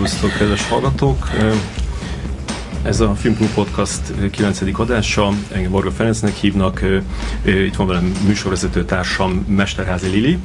[0.00, 1.30] Szervusztok, kedves hallgatók!
[2.82, 4.00] Ez a Filmklub Podcast
[4.30, 4.60] 9.
[4.72, 6.82] adása, engem Varga Ferencnek hívnak,
[7.44, 10.38] itt van velem műsorvezető társam Mesterházi Lili.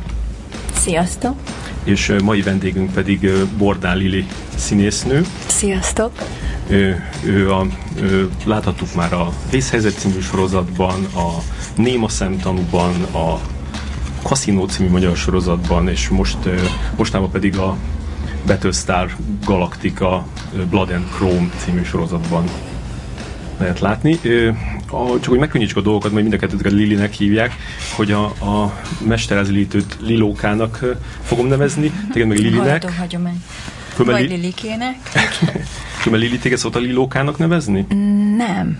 [0.73, 1.35] Sziasztok!
[1.83, 5.25] És mai vendégünk pedig Bordán Lili színésznő.
[5.47, 6.11] Sziasztok!
[6.67, 7.65] Ő, ő a,
[8.01, 11.41] ő, láthattuk már a Vészhelyzet című sorozatban, a
[11.75, 13.39] Néma szemtanúban, a
[14.23, 16.37] Casino című magyar sorozatban, és most
[16.95, 17.77] mostában pedig a
[18.45, 20.27] Battlestar Galactica
[20.69, 22.43] Blood and Chrome című sorozatban
[23.57, 24.19] lehet látni.
[25.21, 27.55] Csak hogy megkönnyítsük a dolgokat, majd mind a kettőt Lilinek hívják,
[27.95, 30.85] hogy a, a mesterezlítőt Lilókának
[31.21, 32.69] fogom nevezni, téged meg Lilinek.
[32.69, 33.43] Hajtó hagyomány.
[33.97, 34.95] Vagy Lilikének.
[36.03, 37.85] Különben Lili téged szólt a Lilókának nevezni?
[38.37, 38.79] Nem,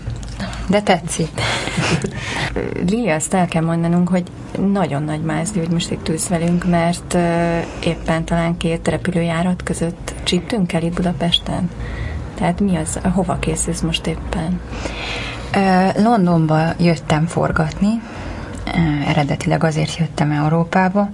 [0.68, 1.28] de tetszik.
[2.88, 4.24] Lili, azt el kell mondanunk, hogy
[4.72, 7.14] nagyon nagy mázli, hogy most itt ülsz velünk, mert
[7.84, 11.70] éppen talán két repülőjárat között csíptünk el itt Budapesten.
[12.34, 14.60] Tehát mi az, hova készülsz most éppen?
[15.96, 18.02] Londonba jöttem forgatni,
[19.06, 21.10] eredetileg azért jöttem Európába,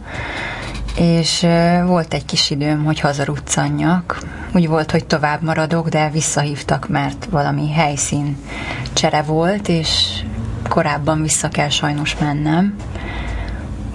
[0.97, 1.47] és
[1.87, 4.19] volt egy kis időm, hogy hazaruccanjak.
[4.55, 8.37] Úgy volt, hogy tovább maradok, de visszahívtak, mert valami helyszín
[8.93, 10.23] csere volt, és
[10.69, 12.75] korábban vissza kell sajnos mennem.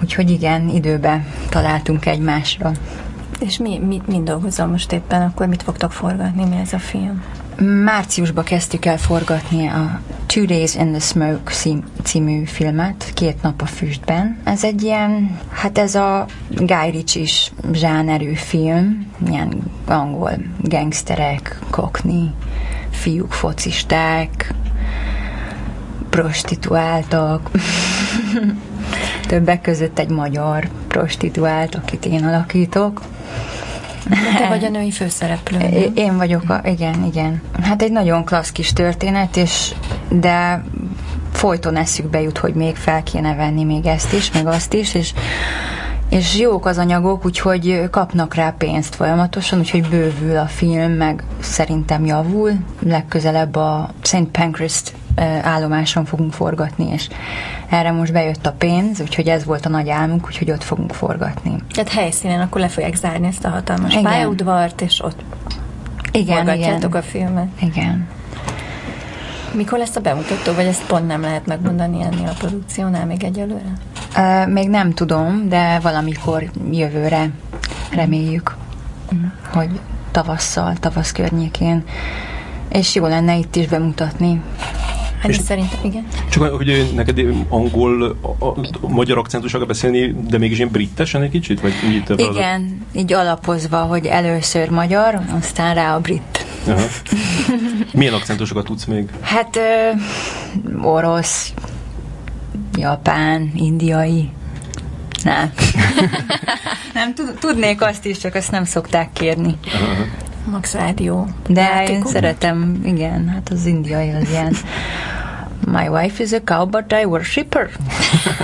[0.02, 2.72] Úgyhogy igen, időbe találtunk egymásra.
[3.40, 5.22] És mi, mi, mind dolgozol most éppen?
[5.22, 6.44] Akkor mit fogtok forgatni?
[6.44, 7.22] Mi ez a film?
[7.64, 11.52] Márciusban kezdtük el forgatni a Two Days in the Smoke
[12.02, 14.38] című filmet, két nap a füstben.
[14.44, 22.34] Ez egy ilyen, hát ez a Guy Ritchie-s zsánerű film, ilyen angol gangsterek, kokni,
[22.90, 24.54] fiúk, focisták,
[26.10, 27.50] prostituáltak,
[29.28, 33.02] többek között egy magyar prostituált, akit én alakítok.
[34.36, 35.90] Te vagy a női főszereplő.
[35.94, 37.42] Én vagyok, a, igen, igen.
[37.62, 39.74] Hát egy nagyon klassz kis történet, és
[40.08, 40.64] de
[41.32, 45.12] folyton eszükbe jut, hogy még fel kéne venni még ezt is, meg azt is, és
[46.08, 52.04] és jók az anyagok, úgyhogy kapnak rá pénzt folyamatosan, úgyhogy bővül a film, meg szerintem
[52.04, 52.52] javul.
[52.80, 54.24] Legközelebb a St.
[54.32, 54.82] Pancras
[55.42, 57.08] állomáson fogunk forgatni, és
[57.68, 61.62] erre most bejött a pénz, úgyhogy ez volt a nagy álmunk, úgyhogy ott fogunk forgatni.
[61.72, 64.02] Tehát helyszínen akkor le fogják zárni ezt a hatalmas igen.
[64.02, 65.20] pályaudvart, és ott
[66.12, 67.00] igen, forgatjátok igen.
[67.00, 67.48] a filmet.
[67.60, 68.08] Igen.
[69.52, 73.72] Mikor lesz a bemutató, vagy ezt pont nem lehet megmondani ennél a produkciónál még egyelőre?
[74.46, 77.30] Még nem tudom, de valamikor jövőre
[77.90, 78.56] reméljük,
[79.52, 79.80] hogy
[80.10, 81.84] tavasszal, tavasz környékén.
[82.68, 84.40] És jó lenne itt is bemutatni.
[85.20, 86.06] Hát és szerintem, igen.
[86.30, 91.30] Csak hogy neked angol, a, a, a magyar akcentussal beszélni, de mégis ilyen brittesen egy
[91.30, 91.60] kicsit?
[91.60, 96.46] Vagy így igen, így alapozva, hogy először magyar, aztán rá a brit.
[96.66, 96.82] Aha.
[97.92, 99.08] Milyen akcentusokat tudsz még?
[99.20, 99.90] Hát ö,
[100.82, 101.52] orosz,
[102.78, 104.30] japán, indiai.
[105.24, 105.52] Nem.
[106.94, 109.54] nem tudnék azt is, csak azt nem szokták kérni.
[109.74, 110.04] Aha.
[110.50, 111.28] Max Rádió.
[111.48, 112.04] De játékok.
[112.06, 114.56] én szeretem, igen, hát az indiai az ilyen.
[115.72, 117.70] My wife is a cow, but I worship her.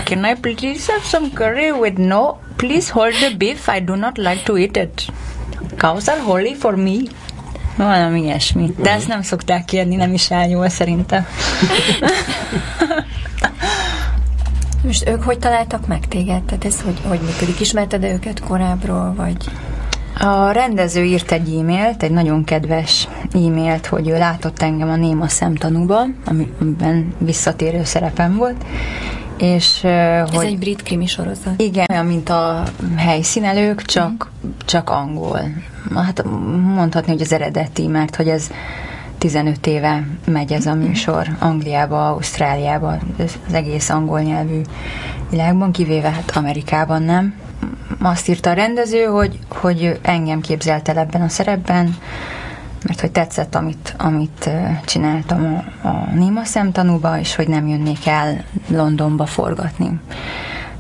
[0.05, 2.37] Can I please have some curry with no?
[2.57, 3.69] Please hold the beef.
[3.77, 5.05] I do not like to eat it.
[5.77, 6.97] Cows are holy for me.
[7.77, 8.75] Valami ilyesmi.
[8.79, 11.27] De ezt nem szokták kérni, nem is jól szerintem.
[14.85, 16.43] Most ők hogy találtak meg téged?
[16.43, 17.61] Tehát ez hogy, hogy működik?
[17.61, 19.37] Ismerted -e őket korábbról, vagy...
[20.21, 25.29] A rendező írt egy e-mailt, egy nagyon kedves e-mailt, hogy ő látott engem a Néma
[25.29, 28.65] szemtanúban, amiben visszatérő szerepem volt,
[29.37, 31.55] és Ez hogy, egy brit krimi sorozat.
[31.63, 32.63] Igen, olyan, mint a
[32.97, 34.51] helyszínelők, csak, mm.
[34.65, 35.41] csak angol.
[35.95, 36.25] Hát
[36.75, 38.51] mondhatni, hogy az eredeti, mert hogy ez
[39.25, 44.61] 15 éve megy ez a műsor Angliába, Ausztráliába, az egész angol nyelvű
[45.31, 47.35] világban, kivéve hát Amerikában nem
[48.01, 51.97] azt írta a rendező, hogy, hogy engem képzelt el ebben a szerepben,
[52.87, 54.51] mert hogy tetszett, amit, amit
[54.85, 60.01] csináltam a, a Néma szemtanúba, és hogy nem jönnék el Londonba forgatni.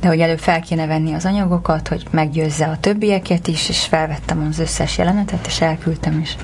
[0.00, 4.46] De hogy előbb fel kéne venni az anyagokat, hogy meggyőzze a többieket is, és felvettem
[4.50, 6.36] az összes jelenetet, és elküldtem, és,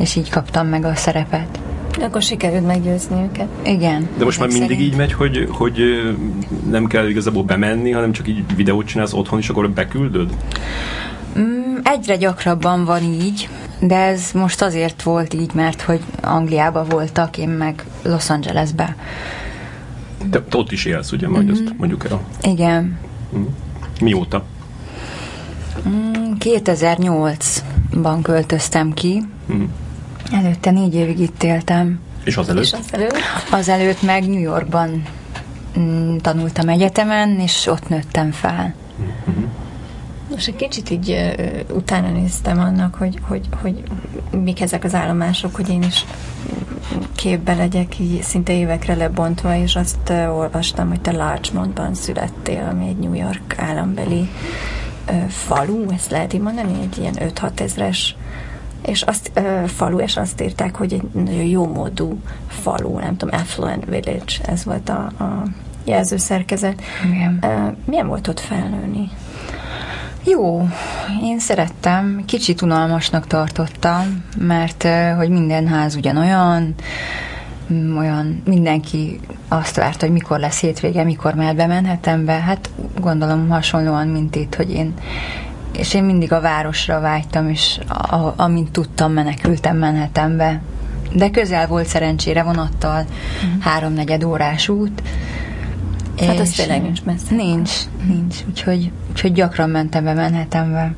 [0.00, 1.60] és így kaptam meg a szerepet.
[2.00, 3.48] Akkor sikerült meggyőzni őket.
[3.64, 4.08] Igen.
[4.18, 4.92] De most már mindig szerint.
[4.92, 5.80] így megy, hogy, hogy
[6.70, 10.34] nem kell igazából bemenni, hanem csak így videót csinálsz otthon, és akkor beküldöd?
[11.38, 13.48] Mm, egyre gyakrabban van így,
[13.80, 18.96] de ez most azért volt így, mert hogy Angliába voltak, én meg Los Angelesbe.
[20.30, 21.28] Te, te ott is élsz, ugye?
[21.28, 21.52] Majd mm-hmm.
[21.52, 22.20] ezt mondjuk el.
[22.42, 22.98] Igen.
[23.36, 23.42] Mm.
[24.00, 24.44] Mióta?
[25.88, 27.62] Mm, 2008
[28.02, 29.22] ban költöztem ki.
[29.46, 29.62] Mhm.
[30.32, 32.00] Előtte négy évig itt éltem.
[32.24, 32.62] És azelőtt?
[32.62, 33.16] És azelőtt?
[33.50, 35.02] Azelőtt meg New Yorkban
[35.78, 38.74] mm, tanultam egyetemen, és ott nőttem fel.
[40.30, 43.82] Most egy kicsit így ö, utána néztem annak, hogy, hogy, hogy
[44.30, 46.04] mik ezek az állomások, hogy én is
[47.16, 52.88] képbe legyek, így szinte évekre lebontva, és azt ö, olvastam, hogy te Larchmontban születtél, ami
[52.88, 54.28] egy New York állambeli
[55.06, 58.16] ö, falu, ezt lehet így mondani, egy ilyen 5-6 ezres
[58.86, 62.18] és azt ö, falu, és azt írták, hogy egy nagyon jó módú
[62.48, 65.42] falu, nem tudom, affluent village, ez volt a, a
[65.84, 66.82] jelzőszerkezet.
[67.04, 67.38] Igen.
[67.42, 69.10] Ö, milyen volt ott felnőni?
[70.24, 70.68] Jó,
[71.22, 74.86] én szerettem, kicsit unalmasnak tartottam, mert
[75.16, 76.74] hogy minden ház ugyanolyan,
[77.98, 82.32] olyan, mindenki azt várta, hogy mikor lesz hétvége, mikor már bemenhetem be.
[82.32, 84.94] Hát gondolom hasonlóan, mint itt, hogy én
[85.72, 90.60] és én mindig a városra vágytam, és a, a, amint tudtam, menekültem Manhattanbe.
[91.12, 93.60] De közel volt szerencsére vonattal, mm.
[93.60, 95.02] háromnegyed órás út.
[96.26, 97.34] Hát az tényleg nincs messze.
[97.34, 97.70] Nincs,
[98.06, 98.36] nincs.
[98.48, 100.94] Úgyhogy, úgyhogy gyakran mentem be Manhattanbe.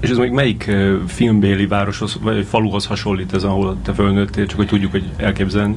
[0.00, 0.70] És ez még melyik
[1.06, 5.76] filmbéli városhoz, vagy faluhoz hasonlít ez, ahol te fölnőttél, csak hogy tudjuk, hogy elképzelni?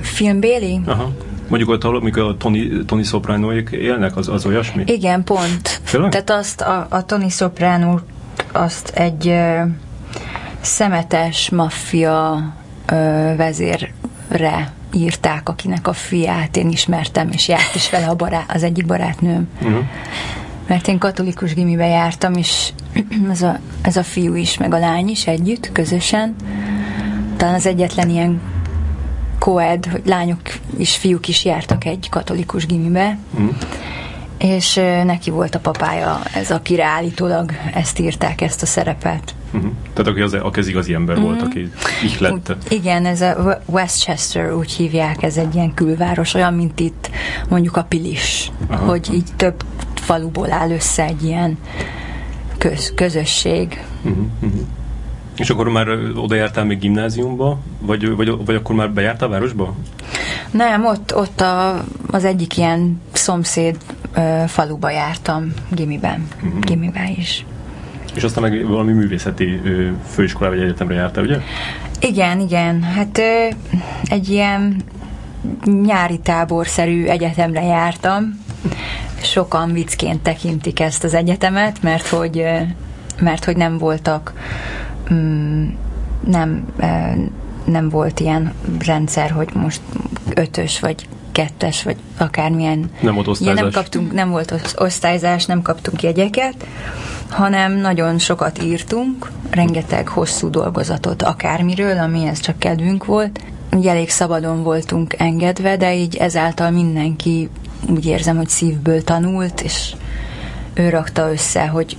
[0.00, 0.80] Filmbéli?
[0.86, 1.12] Aha.
[1.48, 4.82] Mondjuk ott, amikor a Tony, Tony Sopranoik élnek, az, az olyasmi?
[4.86, 5.80] Igen, pont.
[5.90, 6.10] Tényleg?
[6.10, 7.98] Tehát azt a, a Tony Soprano
[8.52, 9.60] azt egy ö,
[10.60, 12.52] szemetes maffia
[12.86, 12.94] ö,
[13.36, 18.86] vezérre írták, akinek a fiát én ismertem, és járt is vele a barát, az egyik
[18.86, 19.48] barátnőm.
[19.62, 19.84] Uh-huh.
[20.66, 22.72] Mert én katolikus gimibe jártam, és
[23.30, 26.34] ez a, ez a fiú is, meg a lány is együtt, közösen.
[27.36, 28.40] Talán az egyetlen ilyen
[29.44, 30.40] koed, hogy lányok
[30.76, 33.18] és fiúk is jártak egy katolikus gimibe.
[33.34, 33.56] Uh-huh.
[34.38, 34.74] És
[35.04, 39.34] neki volt a papája, ez akire állítólag ezt írták, ezt a szerepet.
[39.52, 39.70] Uh-huh.
[39.92, 41.70] Tehát aki az, aki az igazi ember volt, aki
[42.02, 42.56] ihlette.
[42.64, 47.10] Úgy, igen, ez a Westchester, úgy hívják, ez egy ilyen külváros, olyan, mint itt
[47.48, 48.84] mondjuk a Pilis, Aha.
[48.84, 49.64] hogy így több
[49.94, 51.58] faluból áll össze egy ilyen
[52.58, 53.84] köz, közösség.
[54.02, 54.26] Uh-huh.
[54.40, 54.60] Uh-huh.
[55.36, 57.58] És akkor már ö, oda jártál még gimnáziumba?
[57.80, 59.74] Vagy, vagy, vagy akkor már bejártál a városba?
[60.50, 63.76] Nem, ott, ott a, az egyik ilyen szomszéd
[64.14, 66.60] ö, faluba jártam, gimiben, uh-huh.
[66.60, 67.44] gimiben is.
[68.14, 69.88] És aztán meg valami művészeti ö,
[70.38, 71.38] vagy egyetemre jártál, ugye?
[72.00, 72.82] Igen, igen.
[72.82, 73.46] Hát ö,
[74.04, 74.76] egy ilyen
[75.64, 78.42] nyári táborszerű egyetemre jártam.
[79.22, 82.44] Sokan viccként tekintik ezt az egyetemet, mert hogy,
[83.20, 84.32] mert hogy nem voltak
[85.12, 85.68] mm,
[86.26, 86.64] nem,
[87.64, 88.52] nem volt ilyen
[88.86, 89.80] rendszer, hogy most
[90.34, 92.90] ötös vagy kettes, vagy akármilyen.
[93.00, 93.74] Nem volt Ilyen nem, osztályzás.
[93.74, 96.66] kaptunk, nem volt osz- osztályzás, nem kaptunk jegyeket,
[97.28, 103.40] hanem nagyon sokat írtunk, rengeteg hosszú dolgozatot akármiről, amihez csak kedvünk volt.
[103.72, 107.48] Ugye elég szabadon voltunk engedve, de így ezáltal mindenki
[107.88, 109.94] úgy érzem, hogy szívből tanult, és
[110.74, 111.96] ő rakta össze, hogy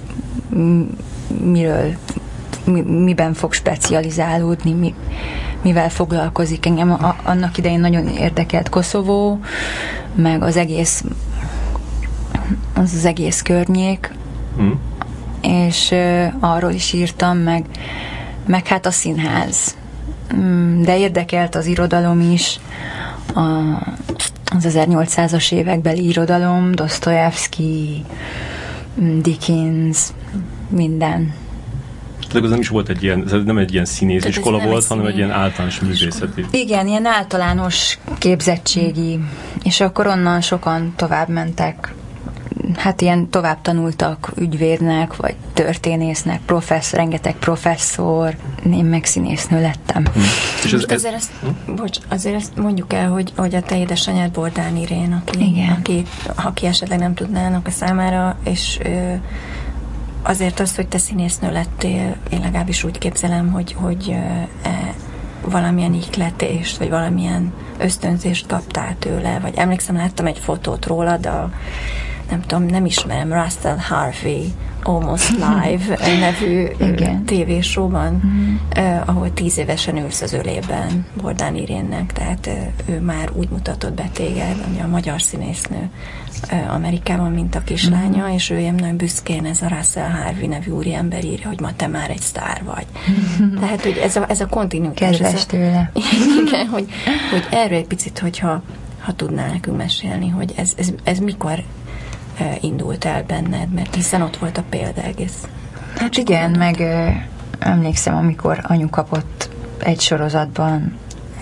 [1.44, 1.96] miről,
[2.66, 4.94] mi, miben fog specializálódni, mi,
[5.62, 6.66] mivel foglalkozik.
[6.66, 9.40] Engem a, annak idején nagyon érdekelt Koszovó,
[10.16, 11.04] meg az egész
[12.74, 14.14] az az egész környék,
[14.58, 14.72] Hm?
[15.42, 17.66] és ö, arról is írtam, meg,
[18.46, 19.76] meg hát a színház.
[20.36, 22.60] Mm, De érdekelt az irodalom is,
[23.34, 23.40] a,
[24.56, 28.04] az 1800-as évekbeli irodalom, Dostoyevsky,
[29.02, 30.08] mm, Dickens,
[30.70, 31.34] minden.
[32.28, 34.58] Tehát ez nem is volt egy ilyen, ez nem egy ilyen színész Tehát ez iskola
[34.58, 36.46] nem volt, egy hanem egy ilyen általános művészeti.
[36.52, 39.20] Igen, ilyen általános képzettségi,
[39.64, 41.94] és akkor onnan sokan tovább mentek.
[42.76, 48.36] Hát ilyen tovább tanultak ügyvédnek, vagy történésznek, professzor, rengeteg professzor.
[48.72, 50.06] Én meg színésznő lettem.
[50.64, 51.32] És ez, ez, azért ezt,
[51.76, 55.70] bocs, azért ezt mondjuk el, hogy, hogy a te édesanyád Bordán Irén, aki, Igen.
[55.70, 56.04] aki,
[56.36, 59.14] aki esetleg nem tudnának a számára, és ö,
[60.28, 64.10] azért azt, hogy te színésznő lettél, én legalábbis úgy képzelem, hogy, hogy
[64.62, 64.94] e,
[65.42, 71.50] valamilyen ihletést, vagy valamilyen ösztönzést kaptál tőle, vagy emlékszem, láttam egy fotót rólad, a,
[72.30, 74.54] nem tudom, nem ismerem, Russell Harvey
[74.84, 76.68] Almost Live nevű
[77.26, 78.56] tévésóban, mm.
[78.78, 82.50] uh, ahol tíz évesen ülsz az ölében Bordán Irénnek, tehát
[82.86, 85.90] ő már úgy mutatott be téged, ami a magyar színésznő
[86.70, 88.34] Amerikában, mint a kislánya, mm.
[88.34, 91.88] és ő ilyen nagyon büszkén ez a Russell Harvey nevű úriember írja, hogy ma te
[91.88, 92.86] már egy sztár vagy.
[93.60, 95.18] tehát, hogy ez a, ez a kontinuitás.
[95.18, 95.92] Kedves a, tőle.
[96.48, 96.88] igen, hogy,
[97.32, 98.62] hogy erről egy picit, hogyha
[99.00, 101.64] ha tudnál nekünk mesélni, hogy ez, ez, ez mikor
[102.62, 105.48] indult el benned, mert hiszen ott volt a példa egész.
[105.98, 107.08] Hát igen, meg ö,
[107.60, 109.50] emlékszem, amikor anyu kapott
[109.80, 110.98] egy sorozatban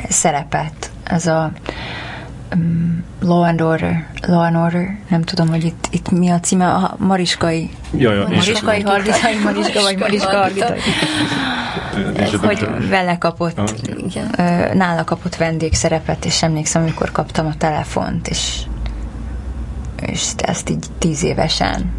[0.09, 1.51] szerepet, ez a
[2.55, 6.69] um, Law and Order, Law and Order, nem tudom, hogy itt, itt mi a címe,
[6.69, 10.79] a Mariskai, Ja, ja, Mariskai Hargitai, Mariska vagy Mariska Hargitai.
[12.41, 13.59] Hogy vele kapott,
[14.37, 14.73] Ah.
[14.73, 18.61] Nála kapott vendégszerepet, és emlékszem, amikor kaptam a telefont, és,
[20.05, 21.91] és ezt így tíz évesen.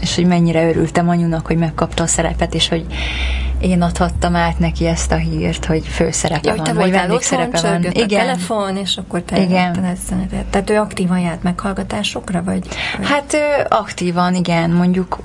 [0.00, 2.86] És hogy mennyire örültem anyunak, hogy megkapta a szerepet, és hogy
[3.60, 7.60] én adhattam át neki ezt a hírt, hogy főszerepe Ja, hogy te van, vagy vendégszerepe
[7.60, 7.70] van.
[7.80, 9.84] csörgött a telefon, és akkor te Igen.
[9.84, 10.14] ezt.
[10.50, 12.66] Tehát ő aktívan járt meghallgatásokra, vagy?
[12.98, 15.18] vagy- Hát ö, aktívan, igen, mondjuk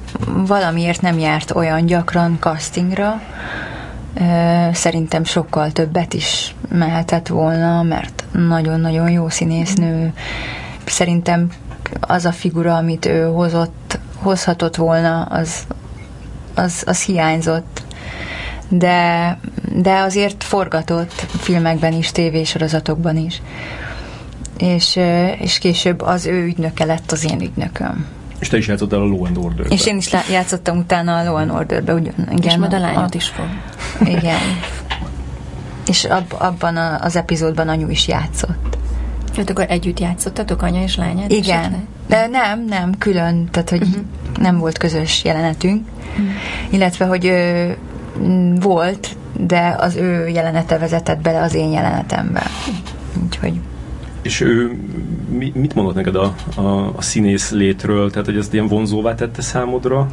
[0.48, 3.22] valamiért nem járt olyan gyakran castingra.
[4.74, 10.14] Szerintem sokkal többet is mehetett volna, mert nagyon-nagyon jó színésznő.
[10.86, 11.48] Szerintem
[12.00, 15.64] az a figura, amit ő hozott, hozhatott volna, az,
[16.56, 17.84] az, az hiányzott.
[18.70, 19.38] De,
[19.76, 23.42] de azért forgatott filmekben is, tévésorozatokban is.
[24.58, 25.00] És,
[25.40, 28.08] és később az ő ügynöke lett az én ügynököm.
[28.40, 31.36] És te is játszottál a Law and order És én is játszottam utána a Law
[31.36, 32.38] and Order-be, ugyan, igen.
[32.42, 33.46] és majd a lányod a, is fog.
[34.08, 34.40] Igen.
[35.88, 38.78] És ab, abban a, az epizódban anyu is játszott.
[39.40, 41.32] Hát akkor együtt játszottatok, anya és lányád?
[41.32, 41.60] Igen.
[41.60, 41.82] esetleg?
[42.08, 44.04] De nem, nem, külön, tehát hogy uh-huh.
[44.40, 45.88] nem volt közös jelenetünk.
[46.12, 46.28] Uh-huh.
[46.70, 47.72] Illetve, hogy ö,
[48.60, 49.16] volt,
[49.48, 52.44] de az ő jelenete vezetett bele az én jelenetembe.
[53.24, 53.54] Úgyhogy
[54.22, 54.80] És ő
[55.30, 58.12] mi, mit mondott neked a, a, a színész létről?
[58.12, 60.08] Tehát, hogy ezt ilyen vonzóvá tette számodra?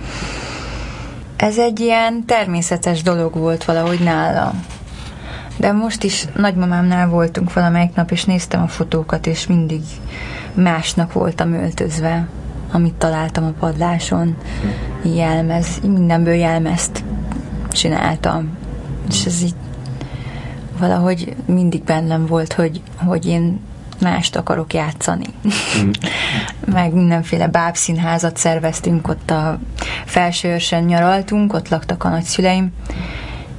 [1.36, 4.54] Ez egy ilyen természetes dolog volt valahogy nála.
[5.56, 9.80] De most is nagymamámnál voltunk valamelyik nap, és néztem a fotókat, és mindig
[10.54, 12.28] másnak voltam öltözve,
[12.72, 14.36] amit találtam a padláson.
[15.02, 17.04] Jelmez, mindenből jelmezt
[17.70, 18.56] csináltam.
[19.08, 19.54] És ez így
[20.78, 23.60] valahogy mindig bennem volt, hogy, hogy én
[24.00, 25.26] mást akarok játszani.
[26.72, 29.58] Meg mindenféle bábszínházat szerveztünk, ott a
[30.04, 32.72] felsőörsön nyaraltunk, ott laktak a nagyszüleim,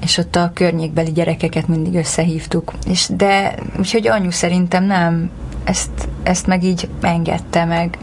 [0.01, 2.73] és ott a környékbeli gyerekeket mindig összehívtuk.
[2.87, 5.29] És de, úgyhogy anyu szerintem nem,
[5.63, 7.97] ezt, ezt meg így engedte meg,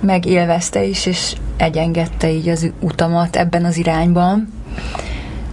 [0.00, 4.52] meg élvezte is, és egyengedte így az utamat ebben az irányban.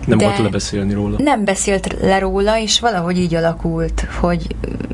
[0.06, 1.18] Nem volt lebeszélni róla?
[1.20, 4.48] Nem beszélt le róla, és valahogy így alakult, hogy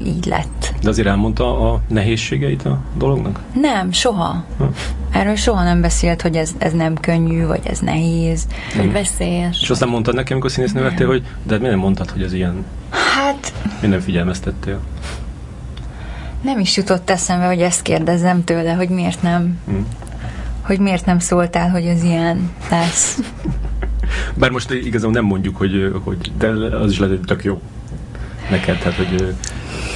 [0.06, 0.61] így lett.
[0.82, 3.40] De azért elmondta a nehézségeit a dolognak?
[3.62, 4.44] Nem, soha.
[4.58, 4.64] Hm.
[5.12, 8.48] Erről soha nem beszélt, hogy ez, ez nem könnyű, vagy ez nehéz.
[8.78, 9.62] Hogy veszélyes.
[9.62, 12.66] És aztán mondtad nekem, amikor színésznő lettél, hogy de miért nem mondtad, hogy ez ilyen,
[12.90, 14.80] Hát miért nem figyelmeztettél?
[16.42, 19.74] nem is jutott eszembe, hogy ezt kérdezzem tőle, hogy miért nem, Hm.
[20.62, 23.20] hogy miért nem szóltál, hogy ez ilyen lesz.
[24.36, 27.62] Bár most igazából nem mondjuk, hogy, hogy de az is lehet, hogy tök jó
[28.52, 29.36] neked, tehát hogy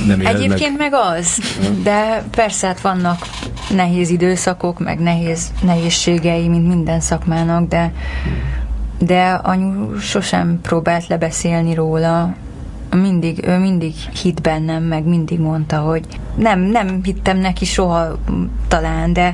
[0.05, 1.39] nem Egyébként meg az,
[1.83, 3.27] de persze hát vannak
[3.69, 7.93] nehéz időszakok, meg nehéz, nehézségei, mint minden szakmának, de,
[8.99, 12.35] de anyu sosem próbált lebeszélni róla,
[12.95, 18.19] mindig, ő mindig hitt bennem, meg mindig mondta, hogy nem, nem hittem neki soha
[18.67, 19.33] talán, de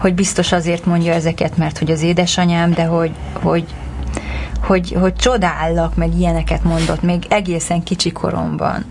[0.00, 3.64] hogy biztos azért mondja ezeket, mert hogy az édesanyám, de hogy, hogy
[4.60, 8.84] hogy, hogy csodállak, meg ilyeneket mondott, még egészen kicsi koromban.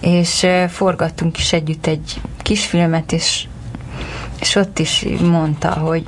[0.00, 3.46] És forgattunk is együtt egy kisfilmet, és,
[4.40, 6.06] és ott is mondta, hogy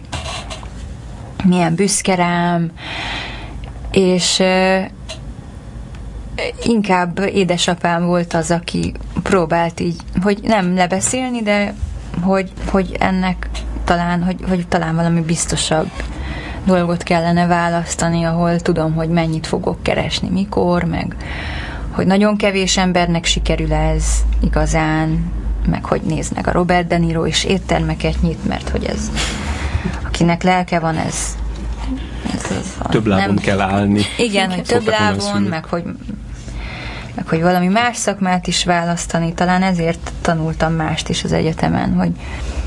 [1.45, 2.71] milyen büszke rám,
[3.91, 4.43] és
[6.65, 11.75] inkább édesapám volt az, aki próbált így, hogy nem lebeszélni, de
[12.21, 13.49] hogy, hogy ennek
[13.85, 15.91] talán, hogy, hogy talán valami biztosabb
[16.65, 21.17] dolgot kellene választani, ahol tudom, hogy mennyit fogok keresni, mikor, meg
[21.91, 24.05] hogy nagyon kevés embernek sikerül ez
[24.41, 25.33] igazán,
[25.67, 29.11] meg hogy nézd meg a Robert De Niro is éttermeket nyit, mert hogy ez
[30.07, 31.37] akinek lelke van, ez,
[32.35, 34.01] ez, ez a- Több lábon kell állni.
[34.19, 35.83] igen, hogy több lábon, meg hogy,
[37.15, 39.33] meg hogy valami más szakmát is választani.
[39.35, 42.11] Talán ezért tanultam mást is az egyetemen, hogy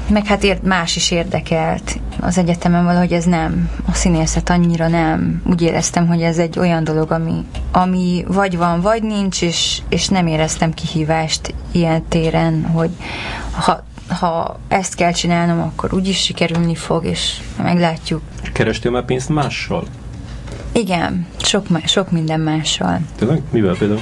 [0.07, 5.41] meg hát ér, más is érdekelt az egyetemen valahogy ez nem, a színészet annyira nem.
[5.45, 10.07] Úgy éreztem, hogy ez egy olyan dolog, ami, ami vagy van, vagy nincs, és, és
[10.07, 12.89] nem éreztem kihívást ilyen téren, hogy
[13.51, 18.21] ha, ha ezt kell csinálnom, akkor úgyis sikerülni fog, és meglátjuk.
[18.53, 19.83] Kerestél már pénzt mással?
[20.71, 23.00] Igen, sok, sok minden mással.
[23.15, 23.41] Tényleg?
[23.51, 24.01] Mivel például?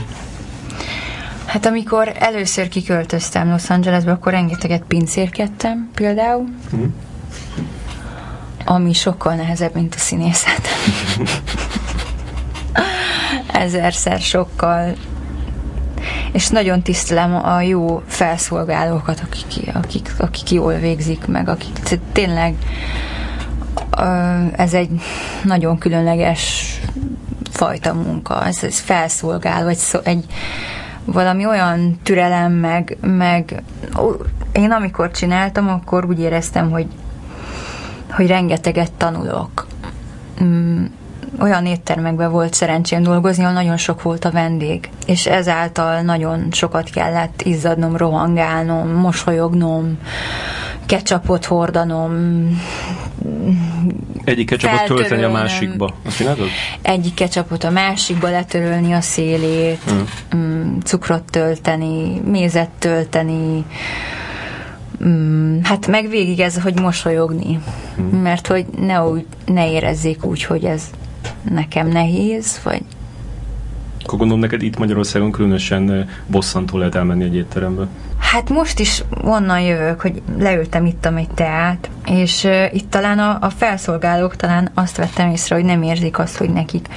[1.54, 6.84] Hát amikor először kiköltöztem Los Angelesbe, akkor rengeteget pincérkedtem például, Mhm.
[8.66, 10.68] ami sokkal nehezebb, mint a színészet.
[13.54, 14.96] ezerszer sokkal
[16.32, 21.80] és nagyon tisztelem a jó felszolgálókat, akik, akik, akik jól végzik meg, akik
[22.12, 22.56] tényleg
[24.56, 24.90] ez egy
[25.44, 26.74] nagyon különleges
[27.52, 30.26] fajta munka, ez, ez felszolgál, vagy szó, egy
[31.06, 33.64] valami olyan türelem, meg, meg
[34.52, 36.88] én amikor csináltam, akkor úgy éreztem, hogy,
[38.12, 39.68] hogy rengeteget tanulok.
[40.44, 40.86] Mm,
[41.40, 46.90] olyan éttermekben volt szerencsém dolgozni, ahol nagyon sok volt a vendég, és ezáltal nagyon sokat
[46.90, 49.98] kellett izzadnom, rohangálnom, mosolyognom,
[50.86, 52.48] ketchupot hordanom,
[54.24, 55.94] egyik ketchupot tölteni a másikba.
[56.06, 56.48] Azt csinálod?
[56.82, 59.80] Egyik ketchupot a másikba letörölni a szélét,
[60.36, 60.78] mm.
[60.84, 63.66] cukrot tölteni, mézet tölteni,
[65.06, 67.60] mm, hát meg végig ez, hogy mosolyogni.
[68.02, 68.22] Mm.
[68.22, 70.84] Mert hogy ne, úgy, ne érezzék úgy, hogy ez
[71.50, 72.82] nekem nehéz, vagy
[74.06, 77.88] akkor gondolom neked itt Magyarországon különösen bosszantó lehet elmenni egy étterembe.
[78.34, 83.38] Hát most is onnan jövök, hogy leültem, ittam egy teát, és uh, itt talán a,
[83.42, 86.88] a felszolgálók talán azt vettem észre, hogy nem érzik azt, hogy nekik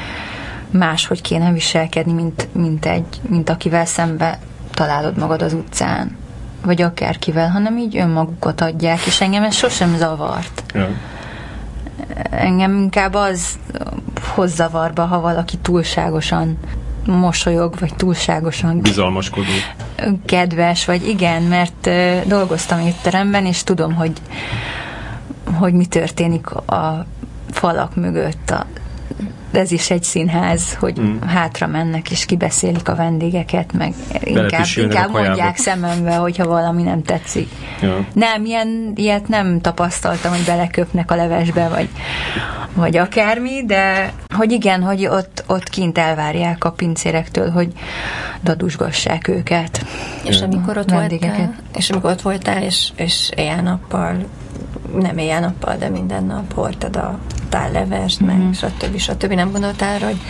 [0.71, 4.39] máshogy kéne viselkedni, mint, mint, egy, mint akivel szembe
[4.75, 6.17] találod magad az utcán,
[6.65, 10.63] vagy akárkivel, hanem így önmagukat adják, és engem ez sosem zavart.
[10.75, 10.89] Ja.
[12.31, 13.59] Engem inkább az
[14.35, 16.59] hoz zavarba, ha valaki túlságosan
[17.07, 19.53] mosolyog, vagy túlságosan bizalmaskodó.
[20.27, 21.91] Kedves, vagy igen, mert
[22.29, 24.13] dolgoztam étteremben, és tudom, hogy
[25.55, 27.07] hogy mi történik a
[27.51, 28.67] falak mögött, a
[29.57, 31.21] ez is egy színház, hogy mm.
[31.21, 37.49] hátra mennek és kibeszélik a vendégeket, meg inkább, inkább mondják szemembe, hogyha valami nem tetszik.
[37.81, 38.07] Ja.
[38.13, 41.89] Nem, ilyen, ilyet nem tapasztaltam, hogy beleköpnek a levesbe, vagy,
[42.75, 47.73] vagy akármi, de hogy igen, hogy ott, ott kint elvárják a pincérektől, hogy
[48.43, 49.85] dadusgassák őket.
[50.25, 54.17] És amikor ott voltál, és amikor ott voltál, és, és éjjel-nappal
[55.01, 58.37] nem éjjel-nappal, de minden nap hordtad a tállevest, mm-hmm.
[58.37, 58.53] meg mhm.
[58.53, 58.99] stb.
[58.99, 59.33] stb.
[59.33, 60.21] Nem gondoltál hogy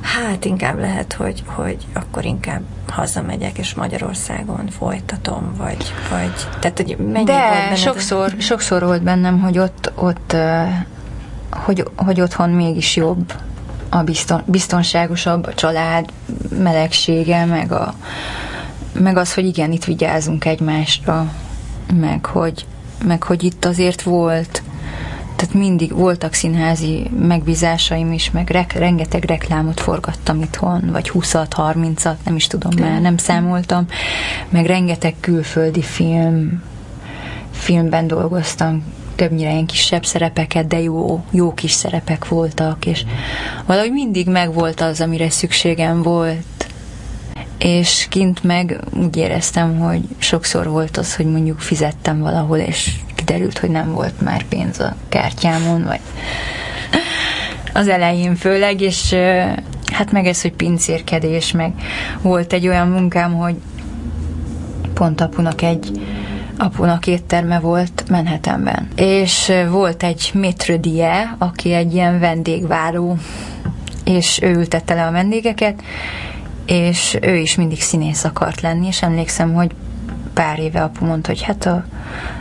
[0.00, 6.96] hát inkább lehet, hogy, hogy akkor inkább hazamegyek, és Magyarországon folytatom, vagy, vagy tehát, hogy
[7.12, 8.44] mennyi De volt sokszor, ez?
[8.44, 10.36] sokszor volt bennem, hogy ott, ott
[11.50, 13.32] hogy, hogy otthon mégis jobb
[13.88, 16.12] a bizton, biztonságosabb a család
[16.58, 17.94] melegsége, meg, a,
[18.92, 21.32] meg az, hogy igen, itt vigyázunk egymásra,
[21.94, 22.66] meg hogy,
[23.04, 24.62] meg hogy itt azért volt.
[25.36, 32.16] Tehát mindig voltak színházi megbízásaim is, meg rek, rengeteg reklámot forgattam itthon, vagy 20-at, 30-at,
[32.24, 33.86] nem is tudom már, nem számoltam,
[34.48, 36.62] meg rengeteg külföldi film,
[37.50, 43.04] filmben dolgoztam, többnyire ilyen kisebb szerepeket, de jó, jó kis szerepek voltak, és
[43.66, 46.55] valahogy mindig megvolt az, amire szükségem volt,
[47.66, 53.58] és kint meg úgy éreztem, hogy sokszor volt az, hogy mondjuk fizettem valahol, és kiderült,
[53.58, 56.00] hogy nem volt már pénz a kártyámon, vagy
[57.72, 59.14] az elején főleg, és
[59.92, 61.72] hát meg ez, hogy pincérkedés, meg
[62.22, 63.54] volt egy olyan munkám, hogy
[64.94, 66.00] pont apunak egy
[66.58, 68.88] apunak étterme volt Manhattanben.
[68.96, 73.16] És volt egy métrödie, aki egy ilyen vendégváró,
[74.04, 75.82] és ő ültette le a vendégeket,
[76.66, 79.70] és ő is mindig színész akart lenni, és emlékszem, hogy
[80.34, 81.84] pár éve apu mondta, hogy hát a,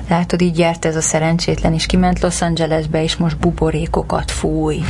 [0.09, 4.81] látod, így járt ez a szerencsétlen, és kiment Los Angelesbe, és most buborékokat fúj.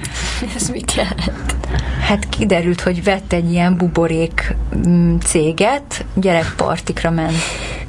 [0.56, 1.56] ez mit jelent?
[2.00, 4.56] Hát kiderült, hogy vett egy ilyen buborék
[4.88, 7.36] mm, céget, gyerekpartikra ment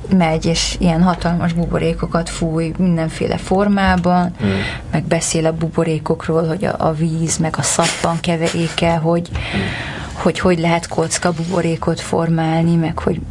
[0.09, 4.47] megy, és ilyen hatalmas buborékokat fúj mindenféle formában, mm.
[4.91, 10.39] meg beszél a buborékokról, hogy a, a víz, meg a szappan keveréke, hogy mm hogy
[10.39, 13.21] hogy lehet kocka buborékot formálni, meg hogy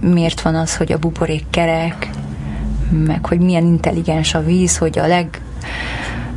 [0.00, 2.10] miért van az, hogy a buborék kerek,
[3.06, 5.40] meg hogy milyen intelligens a víz, hogy a leg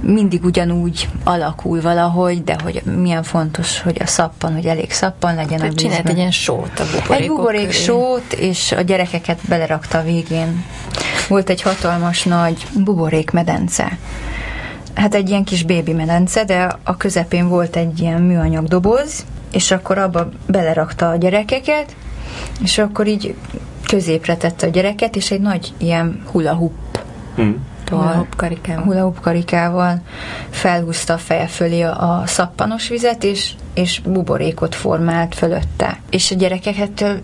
[0.01, 5.59] mindig ugyanúgy alakul valahogy, de hogy milyen fontos, hogy a szappan, hogy elég szappan legyen
[5.59, 5.75] a vízben.
[5.75, 7.71] Csinált egy ilyen sót a buborékok Egy buborék köré.
[7.71, 10.63] sót, és a gyerekeket belerakta a végén.
[11.27, 13.97] Volt egy hatalmas nagy buborék medence.
[14.93, 19.71] Hát egy ilyen kis bébi medence, de a közepén volt egy ilyen műanyag doboz, és
[19.71, 21.95] akkor abba belerakta a gyerekeket,
[22.63, 23.35] és akkor így
[23.87, 27.03] középre tette a gyereket, és egy nagy ilyen hula hoop
[27.35, 27.65] hmm.
[28.35, 28.83] karikával.
[28.83, 30.01] hula karikával
[30.49, 35.99] felhúzta a feje fölé a, a szappanos vizet, és, és buborékot formált fölötte.
[36.09, 37.21] És a gyerekeket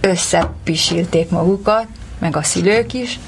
[0.00, 1.86] összepisilték magukat,
[2.18, 3.18] meg a szülők is,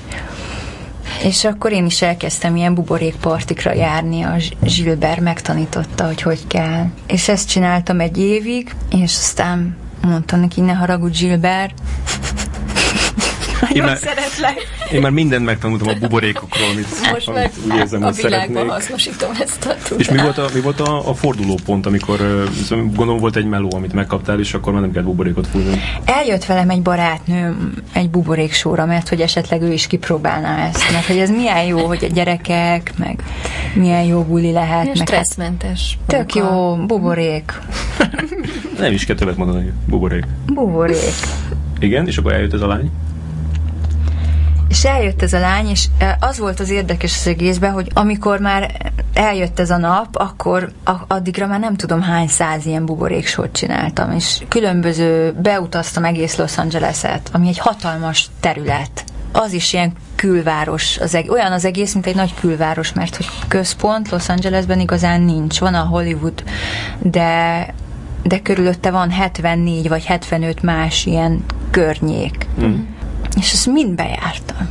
[1.22, 6.86] És akkor én is elkezdtem ilyen buborékpartikra járni, a Zsilber megtanította, hogy hogy kell.
[7.06, 11.74] És ezt csináltam egy évig, és aztán mondtam neki, ne haragudj Zsilber,
[13.72, 14.56] nagyon már, szeretlek.
[14.92, 18.68] Én már mindent megtanultam a buborékokról, amit, Most amit meg úgy érzem, a hogy szeretnék.
[18.68, 20.00] hasznosítom ezt a tudást.
[20.00, 23.92] És mi volt a, mi volt a, a fordulópont, amikor gondolom volt egy meló, amit
[23.92, 25.80] megkaptál, és akkor már nem kell buborékot fújni?
[26.04, 31.18] Eljött velem egy barátnőm egy buboréksóra, mert hogy esetleg ő is kipróbálná ezt, mert hogy
[31.18, 33.22] ez milyen jó, hogy a gyerekek, meg
[33.74, 34.84] milyen jó buli lehet.
[34.86, 35.98] Meg hát stresszmentes.
[36.08, 37.52] Hát, tök jó, buborék.
[38.78, 40.26] nem is kell többet mondani, buborék.
[40.46, 40.96] Buborék.
[41.80, 42.90] Igen, és akkor eljött ez a lány?
[44.72, 48.38] És eljött ez a lány, és e, az volt az érdekes az egészben, hogy amikor
[48.38, 50.72] már eljött ez a nap, akkor
[51.06, 57.28] addigra már nem tudom hány száz ilyen buboréksort csináltam, és különböző, beutaztam egész Los Angeles-et,
[57.32, 59.04] ami egy hatalmas terület.
[59.32, 63.28] Az is ilyen külváros, az eg- olyan az egész, mint egy nagy külváros, mert hogy
[63.48, 65.58] központ Los Angelesben igazán nincs.
[65.58, 66.42] Van a Hollywood,
[66.98, 67.66] de
[68.22, 72.46] de körülötte van 74 vagy 75 más ilyen környék.
[72.60, 72.80] Mm
[73.36, 74.68] és ezt mind bejártam.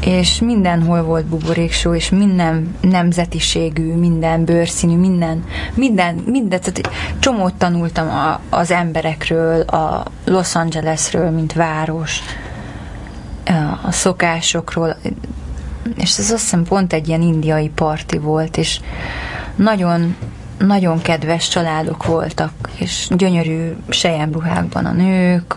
[0.00, 8.08] És mindenhol volt buboréksó, és minden nemzetiségű, minden bőrszínű, minden, minden, minden, tehát csomót tanultam
[8.08, 12.20] a, az emberekről, a Los Angelesről, mint város,
[13.82, 14.96] a szokásokról,
[15.96, 18.80] és ez azt hiszem pont egy ilyen indiai parti volt, és
[19.56, 20.16] nagyon
[20.58, 25.56] nagyon kedves családok voltak, és gyönyörű sejemruhákban a nők,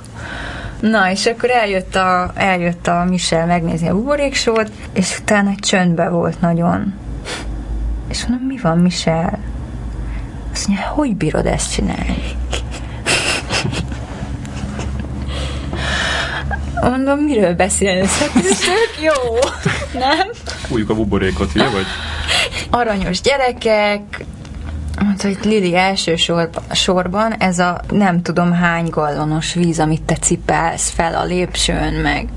[0.79, 6.09] Na, és akkor eljött a, eljött a Michel megnézni a buboréksót, és utána egy csöndbe
[6.09, 6.93] volt nagyon.
[8.07, 9.39] És mondom, mi van, Michel?
[10.53, 12.17] Azt mondja, hogy bírod ezt csinálni?
[16.81, 18.19] Mondom, miről beszélsz?
[18.19, 19.39] Hát ez tök jó,
[19.99, 20.29] nem?
[20.43, 21.85] Fújjuk a buborékot, ugye vagy?
[22.69, 24.25] Aranyos gyerekek,
[25.03, 30.15] Mondta, hogy Lili első sorba, sorban ez a nem tudom hány gallonos víz, amit te
[30.15, 32.27] cipelsz fel a lépcsőn, meg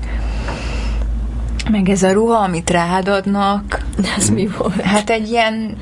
[1.71, 3.85] meg ez a ruha, amit rád adnak.
[4.17, 4.81] Ez mi volt?
[4.81, 5.77] Hát egy ilyen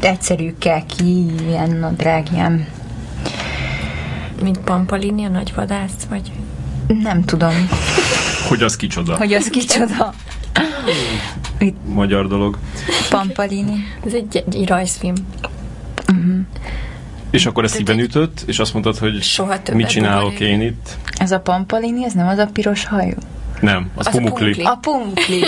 [0.00, 2.66] egyszerű keki, ilyen nadrág, ilyen...
[4.42, 6.32] Mint Pampalini, a nagy vadász, vagy?
[6.86, 7.68] Nem tudom.
[8.48, 9.16] Hogy az kicsoda?
[9.16, 10.14] Hogy az kicsoda.
[11.58, 11.76] Itt.
[11.86, 12.58] Magyar dolog.
[13.10, 13.84] Pampalini.
[14.06, 15.14] Ez egy, egy rajzfilm.
[17.32, 20.96] És akkor ezt szíven ütött, és azt mondtad, hogy Soha mit csinálok én itt?
[21.18, 23.14] Ez a pampalini, ez nem az a piros hajú?
[23.60, 24.62] Nem, az, az pumukli.
[24.62, 25.44] A pumukli.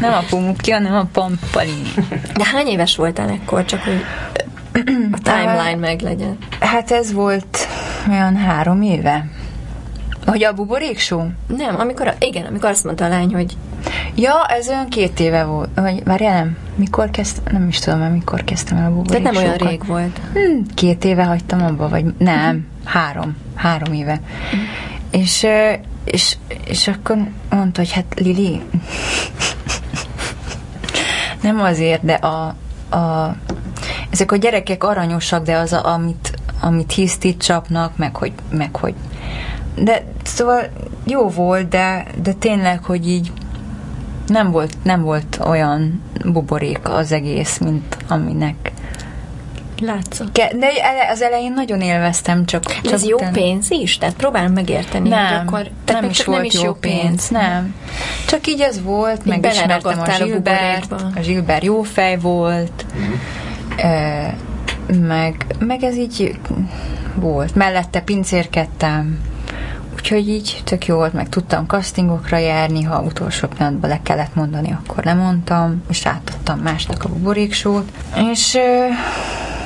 [0.00, 1.92] nem a pumukli, hanem a pampalini.
[2.34, 4.04] De hány éves voltál ekkor, csak hogy
[5.12, 6.36] a timeline meg legyen?
[6.60, 7.58] Hát ez volt
[8.08, 9.26] olyan három éve.
[10.30, 11.26] Hogy a buboréksó?
[11.46, 13.56] Nem, amikor, igen, amikor azt mondta a lány, hogy
[14.14, 15.68] Ja, ez olyan két éve volt.
[15.74, 16.56] Vagy várjál, nem.
[16.74, 17.44] Mikor kezdtem?
[17.52, 20.20] Nem is tudom, mert mikor kezdtem el a buborék De nem olyan rég volt.
[20.32, 23.36] Hmm, két éve hagytam abba, vagy nem, három.
[23.54, 24.20] Három éve.
[25.10, 25.46] És,
[26.04, 27.16] és, és akkor
[27.50, 28.60] mondta, hogy hát Lili,
[31.42, 32.54] nem azért, de a,
[32.96, 33.36] a,
[34.10, 38.94] ezek a gyerekek aranyosak, de az, a, amit, amit hisztit csapnak, meg hogy, meg hogy
[39.74, 40.62] de szóval
[41.04, 43.32] jó volt, de, de tényleg, hogy így
[44.26, 48.72] nem volt, nem volt olyan buborék az egész, mint aminek
[49.80, 50.32] Látszott.
[50.32, 50.68] De
[51.10, 52.64] az elején nagyon élveztem, csak...
[52.64, 53.98] csak ez jó pénz is?
[53.98, 55.70] Tehát próbálom megérteni, nem, hogy akkor...
[55.84, 57.74] Tehát nem is volt nem is jó, pénz, pénz, nem.
[58.26, 62.86] Csak így ez volt, így megismertem a Zsilbert, a, a Zsilbert jó fej volt,
[63.76, 64.32] uh-huh.
[65.06, 66.38] meg, meg ez így
[67.14, 67.54] volt.
[67.54, 69.18] Mellette pincérkedtem,
[70.00, 74.76] Úgyhogy így tök jó volt, meg tudtam castingokra járni, ha utolsó pillanatban le kellett mondani,
[74.84, 77.92] akkor lemondtam, és átadtam másnak a buboréksót.
[78.30, 78.58] És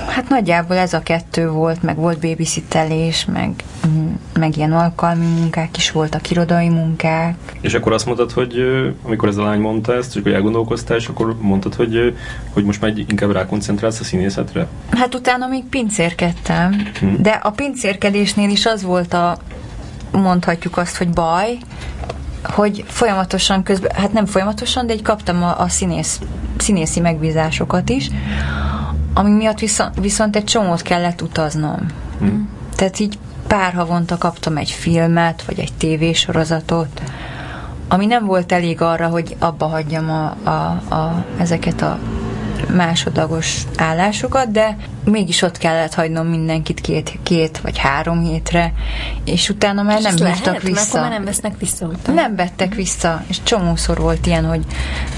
[0.08, 3.50] hát nagyjából ez a kettő volt, meg volt babysittelés, meg,
[3.86, 7.36] mm, meg ilyen alkalmi munkák is voltak, irodai munkák.
[7.60, 8.54] És akkor azt mondtad, hogy
[9.02, 12.16] amikor ez a lány mondta ezt, és akkor elgondolkoztál, és akkor mondtad, hogy,
[12.52, 14.66] hogy most már inkább rákoncentrálsz a színészetre?
[14.90, 17.06] Hát utána még pincérkedtem, hm.
[17.18, 19.38] de a pincérkedésnél is az volt a
[20.16, 21.58] mondhatjuk azt, hogy baj,
[22.42, 26.20] hogy folyamatosan közben, hát nem folyamatosan, de egy kaptam a, a színész,
[26.56, 28.10] színészi megbízásokat is,
[29.14, 31.86] ami miatt viszont, viszont egy csomót kellett utaznom.
[32.18, 32.48] Hmm.
[32.76, 37.02] Tehát így pár havonta kaptam egy filmet, vagy egy tévésorozatot,
[37.88, 41.98] ami nem volt elég arra, hogy abba hagyjam a, a, a, ezeket a
[42.72, 48.72] másodlagos állásokat, de mégis ott kellett hagynom mindenkit két, két vagy három hétre,
[49.24, 50.44] és utána már És nem hívtak lehet?
[50.44, 50.88] Mert vissza.
[50.88, 52.20] akkor már nem vesznek vissza utána.
[52.20, 54.64] Nem vettek vissza, és csomószor volt ilyen, hogy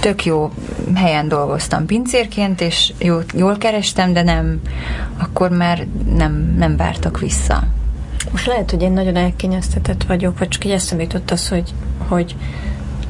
[0.00, 0.52] tök jó
[0.94, 4.60] helyen dolgoztam pincérként, és jó, jól kerestem, de nem,
[5.18, 7.62] akkor már nem, nem vártak vissza.
[8.30, 11.74] Most lehet, hogy én nagyon elkényeztetett vagyok, vagy csak egy eszembe jutott az, hogy,
[12.08, 12.36] hogy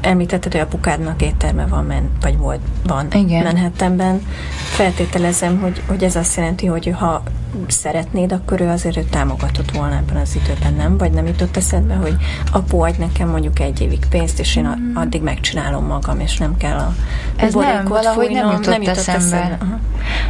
[0.07, 3.43] említetted, hogy apukádnak étterme van, men, vagy volt, van Igen.
[3.43, 4.23] Manhattanben.
[4.57, 7.23] Feltételezem, hogy, hogy ez azt jelenti, hogy ha
[7.69, 10.97] szeretnéd, akkor ő azért ő támogatott volna ebben az időben, nem?
[10.99, 12.17] Vagy nem jutott eszedbe, hogy
[12.53, 16.57] apu, adj nekem mondjuk egy évig pénzt, és én a- addig megcsinálom magam, és nem
[16.57, 16.95] kell a
[17.37, 18.83] Ez nem, valahogy nem fújnom.
[18.83, 19.59] jutott eszembe.
[19.61, 19.79] Aha.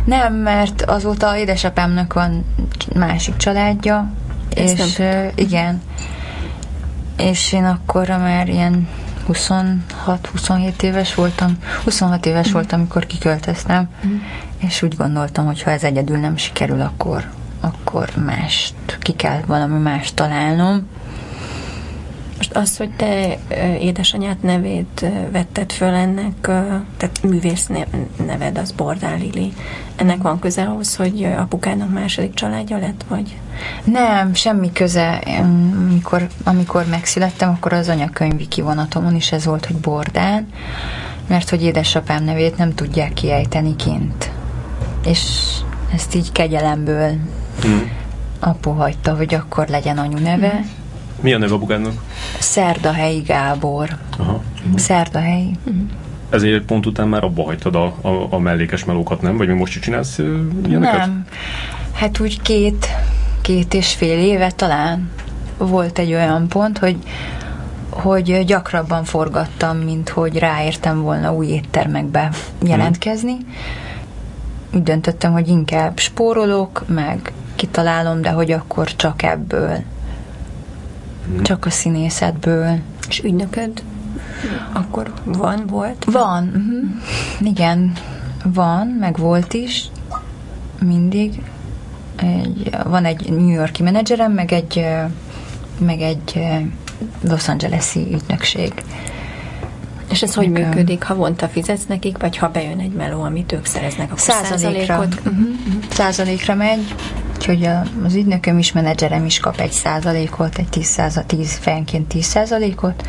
[0.04, 2.44] Nem, mert azóta édesapámnak van
[2.94, 4.10] másik családja,
[4.54, 5.82] Ezt és nem igen,
[7.16, 8.88] és én akkor már ilyen
[9.28, 13.88] 26-27 éves voltam, 26 éves voltam, amikor kiköltöztem,
[14.58, 17.24] és úgy gondoltam, hogy ha ez egyedül nem sikerül, akkor,
[17.60, 20.88] akkor mást, ki kell valami mást találnom.
[22.36, 23.38] Most az, hogy te
[23.80, 26.34] édesanyát nevét vetted föl ennek,
[26.96, 29.52] tehát művész ne- neved, az Bordál Lili.
[29.96, 33.36] Ennek van köze ahhoz, hogy apukának második családja lett, vagy?
[33.84, 35.22] Nem, semmi köze.
[35.38, 40.46] Amikor, amikor megszülettem, akkor az anyakönyvi kivonatomon is ez volt, hogy Bordán,
[41.26, 44.30] mert hogy édesapám nevét nem tudják kiejteni kint.
[45.04, 45.20] És
[45.94, 47.10] ezt így kegyelemből
[47.66, 47.78] Mm.
[48.40, 50.60] apu hagyta, hogy akkor legyen anyu neve.
[51.20, 51.92] Mi a neve apukádnak?
[52.38, 53.96] Szerdahelyi Gábor.
[54.18, 54.42] Aha.
[54.76, 55.56] Szerdahelyi.
[56.30, 59.36] Ezért pont után már abba hagytad a, a, a mellékes melókat, nem?
[59.36, 60.18] Vagy még most is csinálsz
[60.66, 60.98] ilyeneket?
[60.98, 61.26] Nem.
[61.92, 62.88] Hát úgy két,
[63.40, 65.10] két és fél éve talán
[65.58, 66.96] volt egy olyan pont, hogy
[67.90, 72.30] hogy gyakrabban forgattam, mint hogy ráértem volna új éttermekbe
[72.62, 73.36] jelentkezni.
[74.74, 79.82] Úgy döntöttem, hogy inkább spórolok, meg kitalálom, de hogy akkor csak ebből.
[81.42, 82.78] Csak a színészetből.
[83.08, 83.82] És ügynököd
[84.72, 86.04] akkor van, volt?
[86.04, 87.48] Van, uh-huh.
[87.48, 87.92] igen,
[88.44, 89.84] van, meg volt is,
[90.80, 91.42] mindig.
[92.16, 94.86] Egy, van egy New Yorki menedzserem, meg egy,
[95.78, 96.42] meg egy
[97.20, 98.72] Los Angeles-i ügynökség.
[100.10, 100.68] És ez hogy Nekem.
[100.68, 101.02] működik?
[101.02, 104.86] Havonta fizetsz nekik, vagy ha bejön egy meló, amit ők szereznek, akkor Százalékra.
[104.86, 105.20] százalékot?
[105.26, 105.48] Uh-huh.
[105.90, 106.94] Százalékra megy,
[107.36, 107.68] úgyhogy
[108.04, 113.08] az ügynököm is, menedzserem is kap egy százalékot, egy 10, száza, 10 fejenként 10 százalékot.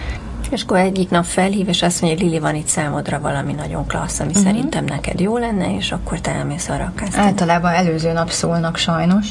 [0.52, 3.88] És akkor egyik nap felhív, és azt mondja, hogy Lili, van itt számodra valami nagyon
[3.88, 4.44] klassz, ami uh-huh.
[4.44, 7.22] szerintem neked jó lenne, és akkor te elmész arra a castingre.
[7.22, 9.28] Általában előző nap szólnak sajnos.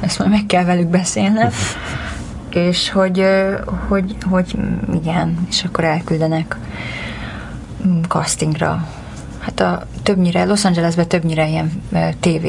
[0.00, 1.50] Ezt majd meg kell velük beszélnem.
[2.50, 3.24] És hogy,
[3.88, 4.54] hogy, hogy
[4.94, 6.56] igen, és akkor elküldenek
[7.86, 8.88] mm, castingra.
[9.38, 11.82] Hát a többnyire, Los Angelesben többnyire ilyen
[12.20, 12.46] TV,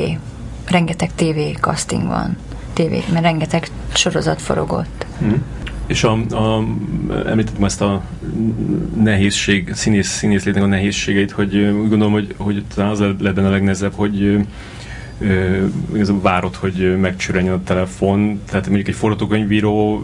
[0.69, 2.37] rengeteg TV casting van.
[2.73, 5.05] TV, mert rengeteg sorozat forogott.
[5.23, 5.33] Mm.
[5.87, 6.63] És a, a,
[7.25, 8.01] említettem ezt a
[9.03, 13.47] nehézség, színész, színész létnek a nehézségeit, hogy úgy gondolom, hogy, hogy talán az lett benne
[13.47, 14.45] a legnehezebb, hogy
[15.93, 20.03] igazából várod, hogy ö, megcsörrenjen a telefon, tehát mondjuk egy forgatókönyvíró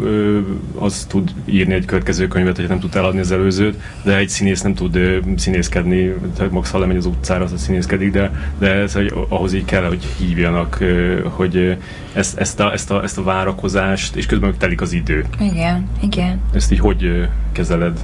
[0.77, 4.61] az tud írni egy következő könyvet, hogy nem tud eladni az előzőt, de egy színész
[4.61, 4.99] nem tud
[5.35, 9.65] színészkedni, tehát max ha lemegy az utcára, az színészkedik, de, de ez, hogy ahhoz így
[9.65, 10.83] kell, hogy hívjanak,
[11.23, 11.77] hogy
[12.13, 15.25] ezt, ezt, a, ezt, a, ezt a várakozást, és közben meg telik az idő.
[15.39, 16.39] Igen, igen.
[16.53, 17.99] Ezt így hogy kezeled?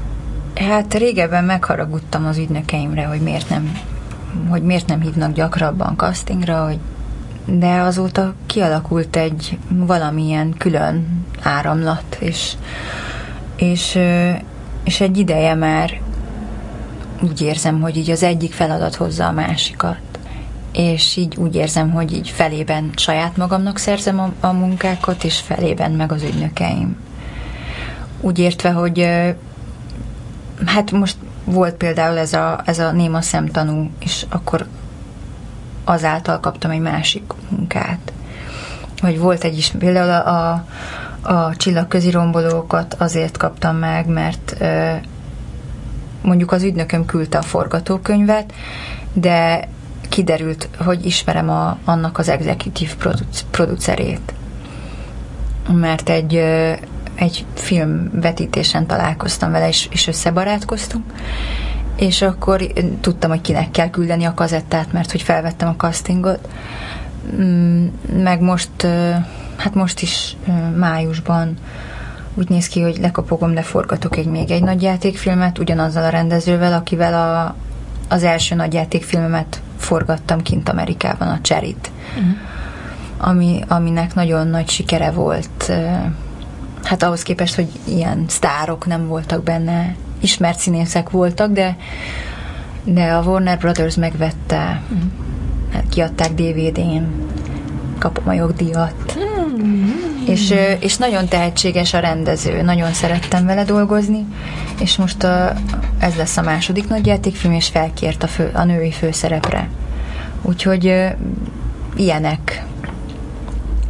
[0.55, 3.77] Hát régebben megharagudtam az ügynökeimre, hogy miért nem,
[4.49, 6.77] hogy miért nem hívnak gyakrabban castingra, hogy
[7.45, 12.53] de azóta kialakult egy valamilyen külön áramlat, és,
[13.55, 13.99] és,
[14.83, 16.01] és egy ideje már
[17.21, 19.99] úgy érzem, hogy így az egyik feladat hozza a másikat.
[20.71, 25.91] És így úgy érzem, hogy így felében saját magamnak szerzem a, a munkákat, és felében
[25.91, 26.97] meg az ügynökeim.
[28.21, 29.07] Úgy értve, hogy
[30.65, 34.67] hát most volt például ez a, ez a néma szemtanú, és akkor
[35.83, 38.13] azáltal kaptam egy másik munkát.
[39.01, 40.65] Vagy volt egy is, például a, a,
[41.33, 44.55] a csillagközi rombolókat azért kaptam meg, mert
[46.21, 48.53] mondjuk az ügynököm küldte a forgatókönyvet,
[49.13, 49.67] de
[50.09, 54.33] kiderült, hogy ismerem a, annak az executive produc- producerét.
[55.71, 56.35] Mert egy,
[57.15, 61.03] egy filmvetítésen találkoztam vele, és, és összebarátkoztunk,
[62.01, 62.61] és akkor
[63.01, 66.47] tudtam, hogy kinek kell küldeni a kazettát, mert hogy felvettem a castingot.
[67.41, 67.87] Mm,
[68.23, 69.11] Meg most, ö,
[69.57, 71.57] hát most is ö, májusban
[72.33, 77.13] úgy néz ki, hogy lekapogom, de forgatok egy még egy nagyjátékfilmet, ugyanazzal a rendezővel, akivel
[77.13, 77.55] a,
[78.13, 82.33] az első nagyjátékfilmemet forgattam kint Amerikában a Cserit, uh-huh.
[83.17, 85.71] ami, aminek nagyon nagy sikere volt.
[86.83, 91.77] Hát ahhoz képest, hogy ilyen sztárok nem voltak benne, ismert színészek voltak, de,
[92.83, 95.89] de a Warner Brothers megvette, uh-huh.
[95.89, 97.03] kiadták DVD-n,
[97.97, 99.17] kapom a jogdíjat.
[99.63, 99.89] Mm.
[100.25, 104.25] És, és nagyon tehetséges a rendező, nagyon szerettem vele dolgozni,
[104.79, 105.53] és most a,
[105.99, 109.69] ez lesz a második nagy játékfilm, és felkért a, fő, a női főszerepre.
[110.41, 111.13] Úgyhogy
[111.95, 112.63] ilyenek.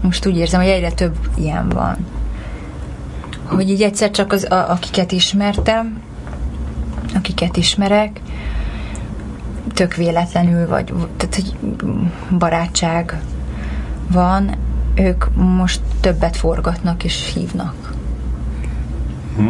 [0.02, 1.98] Most úgy érzem, hogy egyre több ilyen van.
[3.44, 6.02] Hogy így egyszer csak az, a, akiket ismertem,
[7.13, 8.21] akiket ismerek,
[9.74, 11.54] tök véletlenül, vagy tehát, hogy
[12.38, 13.21] barátság
[14.12, 14.56] van,
[14.95, 17.93] ők most többet forgatnak és hívnak.
[19.38, 19.47] Hm.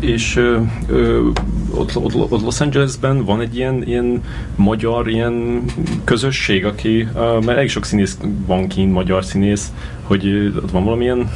[0.00, 1.28] És ö, ö,
[1.70, 4.22] ott, ott, ott Los Angelesben van egy ilyen, ilyen
[4.56, 5.64] magyar ilyen
[6.04, 11.30] közösség, aki, mert elég sok színész van kint, magyar színész, hogy ott van valamilyen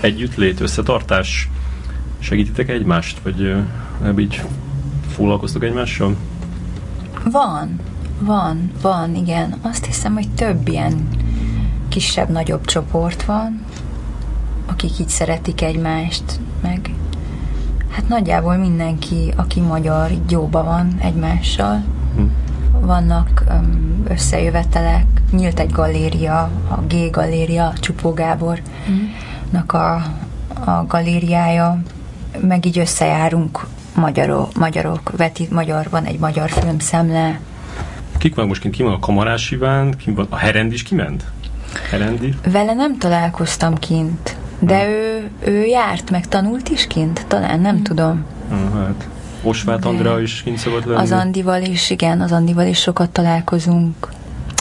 [0.00, 1.48] együttlét, összetartás,
[2.18, 3.64] segítitek egymást, vagy
[4.02, 4.42] nem így
[5.08, 6.16] foglalkoztok egymással?
[7.30, 7.80] Van,
[8.20, 9.54] van, van, igen.
[9.62, 11.08] Azt hiszem, hogy több ilyen
[11.88, 13.64] kisebb-nagyobb csoport van,
[14.66, 16.90] akik így szeretik egymást, meg
[17.90, 21.84] hát nagyjából mindenki, aki magyar, így jóba van egymással.
[22.16, 22.22] Hm.
[22.80, 23.44] Vannak
[24.08, 29.94] összejövetelek, nyílt egy galéria, a G galéria, Csupó Gábornak a,
[30.64, 31.82] a galériája,
[32.40, 37.40] meg így összejárunk magyarok, magyarok veti, magyar, van egy magyar filmszemle.
[38.18, 38.74] Kik van most kint?
[38.74, 39.94] Ki van a Kamarás Iván?
[39.96, 40.26] Ki van?
[40.30, 41.24] A Herend is kiment?
[41.90, 42.34] Herendi?
[42.52, 44.92] Vele nem találkoztam kint, de hmm.
[44.92, 47.82] ő, ő járt, meg tanult is kint, talán, nem hmm.
[47.82, 48.24] tudom.
[48.48, 49.08] Hmm, hát.
[49.42, 51.00] Osvát Andrea is kint szokott lenni.
[51.00, 54.08] Az Andival is, igen, az Andival is sokat találkozunk.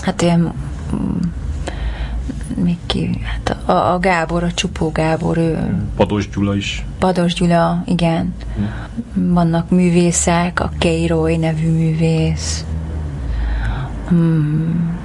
[0.01, 0.53] Hát ilyen
[2.65, 5.75] még ki, hát a, a Gábor, a Csupó Gábor, ő...
[5.95, 6.85] Pados Gyula is.
[6.99, 8.33] Pados Gyula, igen.
[8.55, 9.33] Hmm.
[9.33, 12.65] Vannak művészek, a Keiroy nevű művész.
[14.07, 14.95] Hmm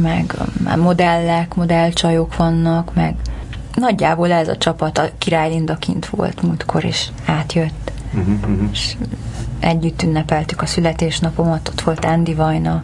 [0.00, 0.34] meg
[0.76, 3.14] modellek, modellcsajok vannak, meg
[3.74, 7.81] nagyjából ez a csapat, a Király Linda kint volt múltkor, és átjött.
[8.14, 8.68] Uh-huh, uh-huh.
[8.72, 8.96] És
[9.60, 12.82] együtt ünnepeltük a születésnapomat, ott volt Andy Vajna,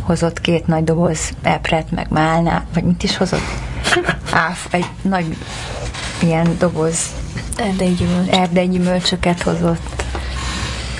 [0.00, 3.48] hozott két nagy doboz epret, meg málná, vagy mit is hozott?
[4.32, 5.36] Áf, egy nagy
[6.22, 6.98] ilyen doboz
[7.56, 8.30] erdei, gyümölcs.
[8.30, 10.04] erdei gyümölcsöket hozott.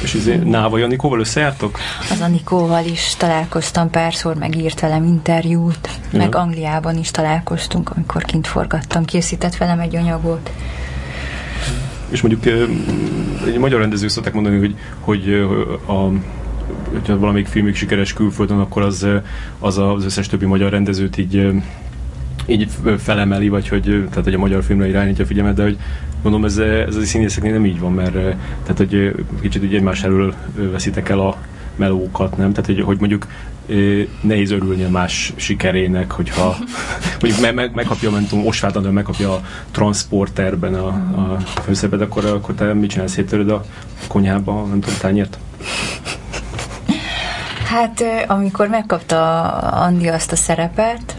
[0.03, 1.79] És izé, Náva Anikóval összejártok?
[2.11, 6.19] Az Anikóval is találkoztam párszor, meg írt velem interjút, ja.
[6.19, 10.51] meg Angliában is találkoztunk, amikor kint forgattam, készített velem egy anyagot.
[12.11, 12.55] És mondjuk
[13.47, 15.47] egy magyar rendező szokták mondani, hogy, hogy
[15.87, 16.09] a
[16.93, 19.07] hogyha valamelyik filmük sikeres külföldön, akkor az,
[19.59, 21.51] az az összes többi magyar rendezőt így
[22.47, 22.69] így
[22.99, 25.79] felemeli, vagy hogy, tehát, hogy a magyar filmre irányítja a figyelmet, de hogy
[26.23, 30.03] Mondom, ez, ez a színészeknél nem így van, mert eh, tehát, hogy kicsit ugye egymás
[30.03, 30.35] elől
[30.71, 31.37] veszitek el a
[31.77, 32.53] melókat, nem?
[32.53, 33.27] Tehát, hogy, hogy mondjuk
[34.21, 36.57] nehéz örülni a más sikerének, hogyha
[37.21, 42.25] mondjuk meg, meg, megkapja, nem tudom, Osváth Andor megkapja a transporterben a, a főszerepet, akkor,
[42.25, 43.65] akkor te mit csinálsz, széttöröd a
[44.09, 45.39] konyhába, nem tudom, tányért?
[47.65, 51.17] Hát, amikor megkapta Andi azt a szerepet,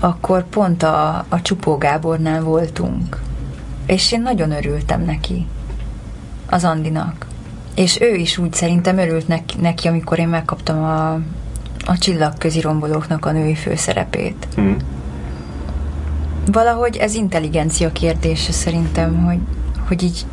[0.00, 3.20] akkor pont a, a Csupó Gábornál voltunk
[3.86, 5.46] és én nagyon örültem neki,
[6.46, 7.26] az Andinak.
[7.74, 9.28] És ő is úgy szerintem örült
[9.60, 11.18] neki, amikor én megkaptam a,
[11.84, 14.46] a csillagközi rombolóknak a női főszerepét.
[14.60, 14.72] Mm.
[16.46, 19.38] Valahogy ez intelligencia kérdése szerintem, hogy,
[19.88, 20.26] hogy így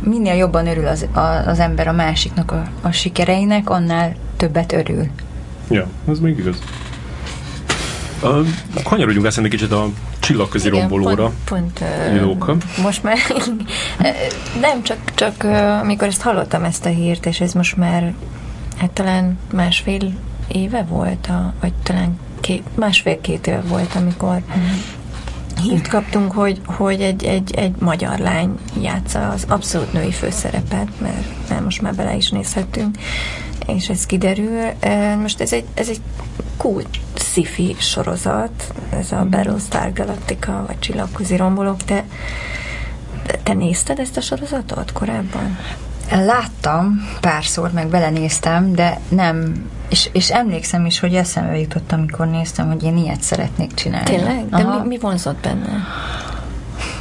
[0.00, 5.06] minél jobban örül az, a, az ember a másiknak a, a sikereinek, annál többet örül.
[5.70, 6.58] Ja, ez még igaz.
[8.22, 8.46] Uh,
[8.84, 11.32] kanyarodjunk eszembe kicsit a csillagközi Igen, rombolóra.
[11.44, 13.16] Pont, pont uh, most már
[14.60, 15.44] nem csak, csak
[15.82, 18.14] amikor ezt hallottam ezt a hírt, és ez most már
[18.82, 20.12] hát talán másfél
[20.48, 24.42] éve volt, a, vagy talán két, másfél-két éve volt, amikor
[25.62, 31.48] hírt kaptunk, hogy, hogy egy, egy, egy magyar lány játsza az abszolút női főszerepet, mert,
[31.48, 32.96] mert most már bele is nézhetünk,
[33.66, 34.60] és ez kiderül.
[35.20, 36.00] Most ez egy, ez egy
[36.56, 39.30] kult sci sorozat, ez a mhm.
[39.30, 42.04] Battlestar Galactica, vagy Csillagközi rombolók, te,
[43.42, 45.58] te nézted ezt a sorozatot korábban?
[46.14, 52.66] Láttam párszor, meg belenéztem, de nem, és, és emlékszem is, hogy eszembe jutott, amikor néztem,
[52.66, 54.04] hogy én ilyet szeretnék csinálni.
[54.04, 54.48] Tényleg?
[54.48, 55.84] De mi, mi vonzott benne?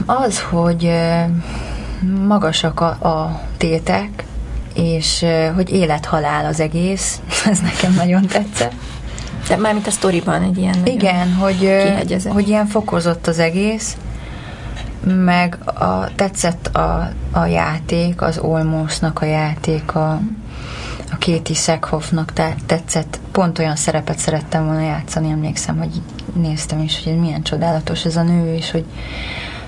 [0.05, 0.91] Az, hogy
[2.27, 4.23] magasak a, a tétek,
[4.73, 8.73] és hogy élet-halál az egész, ez nekem nagyon tetszett.
[9.47, 11.71] De mármint a sztoriban egy ilyen Igen, hogy,
[12.25, 13.97] hogy ilyen fokozott az egész,
[15.05, 20.11] meg a, tetszett a, a játék, az Olmosnak a játék, a,
[21.11, 22.33] a Kéti Szekhoffnak
[22.65, 26.01] tetszett, pont olyan szerepet szerettem volna játszani, emlékszem, hogy
[26.33, 28.85] néztem is, hogy milyen csodálatos ez a nő, és hogy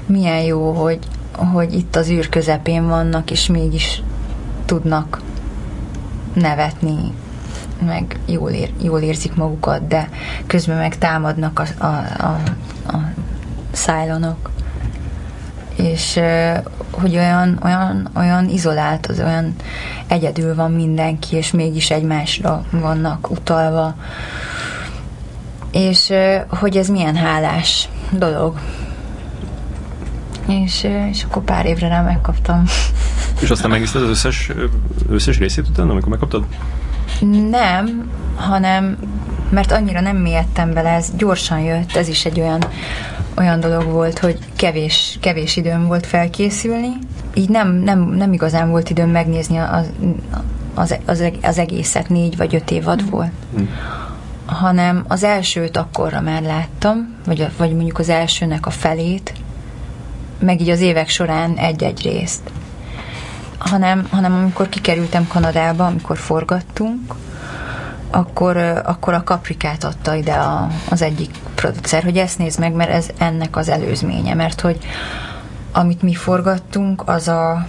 [0.06, 1.00] milyen jó, hogy,
[1.36, 4.02] hogy itt az űr közepén vannak, és mégis
[4.66, 5.22] tudnak
[6.34, 7.14] nevetni,
[7.86, 10.10] meg jól, ér, jól érzik magukat, de
[10.48, 12.40] közben meg támadnak a, a, a,
[12.88, 13.12] a
[13.72, 14.52] szájlonok.
[15.76, 16.20] És
[16.92, 19.56] hogy olyan, olyan, olyan izolált, az olyan
[20.08, 23.96] egyedül van mindenki, és mégis egymásra vannak utalva.
[25.72, 26.14] És
[26.48, 28.60] hogy ez milyen hálás dolog.
[30.48, 32.64] És, és akkor pár évre rá megkaptam.
[33.42, 34.52] És aztán megnézted az összes,
[35.10, 36.44] összes részét utána, amikor megkaptad?
[37.50, 38.98] Nem, hanem
[39.50, 42.64] mert annyira nem mélyedtem bele, ez gyorsan jött, ez is egy olyan,
[43.38, 46.90] olyan dolog volt, hogy kevés, kevés időm volt felkészülni,
[47.34, 49.90] így nem, nem, nem igazán volt időm megnézni az,
[50.74, 53.32] az, az, az egészet, négy vagy öt évadból.
[53.60, 53.64] Mm.
[54.46, 59.34] Hanem az elsőt akkorra már láttam, vagy, vagy mondjuk az elsőnek a felét,
[60.40, 62.42] meg így az évek során egy-egy részt
[63.70, 67.14] hanem, hanem amikor kikerültem Kanadába, amikor forgattunk,
[68.16, 72.90] akkor, akkor a kaprikát adta ide a, az egyik producer, hogy ezt nézd meg, mert
[72.90, 74.78] ez ennek az előzménye, mert hogy
[75.72, 77.68] amit mi forgattunk, az a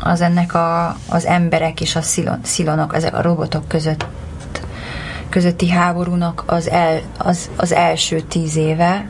[0.00, 4.06] az ennek a, az emberek és a szilon, szilonok, ezek a robotok között
[5.28, 9.08] közötti háborúnak az, el, az, az első tíz éve,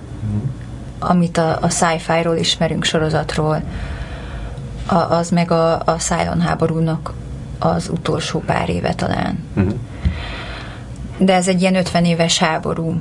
[0.99, 3.63] amit a, a sci-fi-ról ismerünk sorozatról,
[4.87, 7.13] a, az meg a, a Cylon háborúnak
[7.59, 9.45] az utolsó pár éve talán.
[9.57, 9.75] Uh-huh.
[11.25, 13.01] De ez egy ilyen 50 éves háború.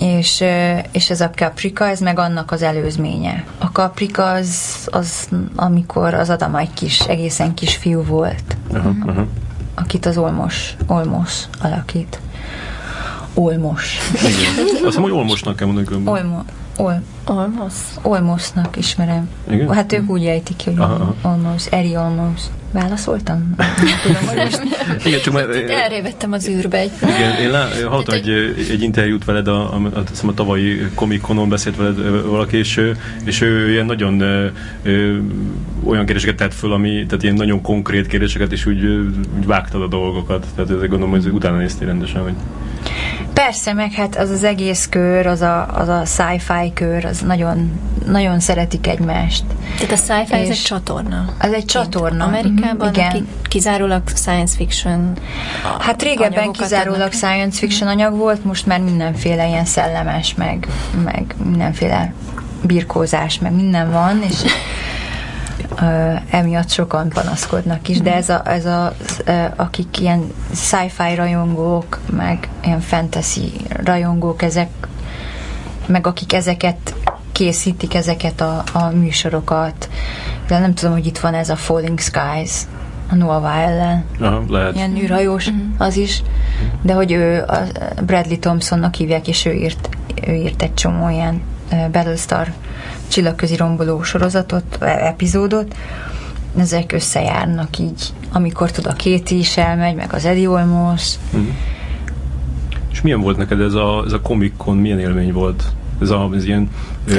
[0.00, 0.44] És,
[0.92, 3.44] és ez a Caprica, ez meg annak az előzménye.
[3.58, 9.26] A Caprica az, az amikor az Adam egy kis, egészen kis fiú volt, uh-huh, uh-huh.
[9.74, 12.20] akit az Olmos, Olmos alakít.
[13.34, 13.98] Olmos.
[14.14, 14.86] Igen.
[14.86, 16.14] Azt hogy Olmosnak kell mondani különben.
[16.14, 16.42] Olmos.
[16.76, 17.74] Ol, Olmos.
[18.02, 19.28] Olmosnak ismerem.
[19.50, 19.72] Igen?
[19.72, 20.78] Hát ők úgy ejtik hogy
[21.22, 22.40] Olmos, Eri Olmos.
[22.72, 23.54] Válaszoltam?
[24.02, 24.60] tudom, hogy most...
[25.04, 25.70] Igen, csak mert...
[25.70, 26.90] Elrévettem az űrbe egy...
[27.02, 28.28] Igen, én lá, hallottam egy,
[28.70, 32.92] egy interjút veled, a, a, a, a tavalyi komikonon beszélt veled valaki, és,
[33.24, 34.20] és ő ilyen nagyon
[34.82, 35.16] ö,
[35.84, 38.84] olyan kérdéseket tett föl, ami, tehát ilyen nagyon konkrét kérdéseket, és úgy,
[39.36, 40.46] úgy vágtad a dolgokat.
[40.54, 42.34] Tehát ezek gondolom, hogy utána néztél rendesen, hogy...
[43.44, 47.80] Persze, meg hát az az egész kör, az a, az a sci-fi kör, az nagyon,
[48.06, 49.44] nagyon szeretik egymást.
[49.76, 51.24] Tehát a sci-fi ez egy csatorna.
[51.38, 52.24] Az egy csatorna.
[52.24, 53.28] Amerikában, mm, igen.
[53.48, 55.12] kizárólag science fiction
[55.78, 57.12] Hát régebben kizárólag adnak.
[57.12, 60.66] science fiction anyag volt, most már mindenféle ilyen szellemes, meg,
[61.04, 62.12] meg mindenféle
[62.62, 64.42] birkózás, meg minden van, és
[66.30, 68.92] emiatt sokan panaszkodnak is, de ez a, ez a
[69.56, 73.52] akik ilyen sci-fi rajongók, meg ilyen fantasy
[73.84, 74.68] rajongók, ezek,
[75.86, 76.94] meg akik ezeket
[77.32, 79.88] készítik, ezeket a, a műsorokat,
[80.48, 82.52] de nem tudom, hogy itt van ez a Falling Skies,
[83.10, 84.04] a Nova ellen.
[84.20, 84.74] Aha, lehet.
[84.74, 85.62] Ilyen űrhajós uh-huh.
[85.78, 86.22] az is,
[86.82, 87.58] de hogy ő a
[88.06, 89.88] Bradley Thompsonnak hívják, és ő írt,
[90.26, 91.42] ő írt egy csomó ilyen
[91.92, 92.52] Battlestar
[93.10, 95.76] csillagközi romboló sorozatot, e, epizódot,
[96.56, 98.02] ezek összejárnak így,
[98.32, 101.14] amikor tud a két is elmegy, meg az Eddie Olmos.
[101.32, 101.48] Uh-huh.
[102.90, 105.64] És milyen volt neked ez a, ez a Comic-Con, milyen élmény volt?
[106.00, 106.68] Ez, a, ez ilyen,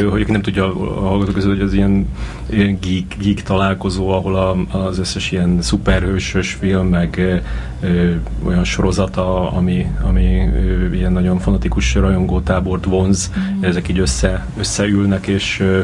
[0.10, 2.08] hogy nem tudja a hallgatók között, hogy ez ilyen,
[2.50, 7.42] ilyen geek, geek találkozó, ahol a, az összes ilyen szuperhősös film, meg
[7.82, 8.12] ö,
[8.46, 13.64] olyan sorozata, ami, ami ö, ilyen nagyon fanatikus rajongótábort vonz, mm.
[13.64, 15.82] ezek így össze, összeülnek, és ö,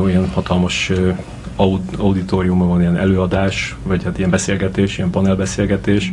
[0.00, 1.10] olyan hatalmas ö,
[1.96, 6.12] auditoriumban van ilyen előadás, vagy hát ilyen beszélgetés, ilyen panelbeszélgetés,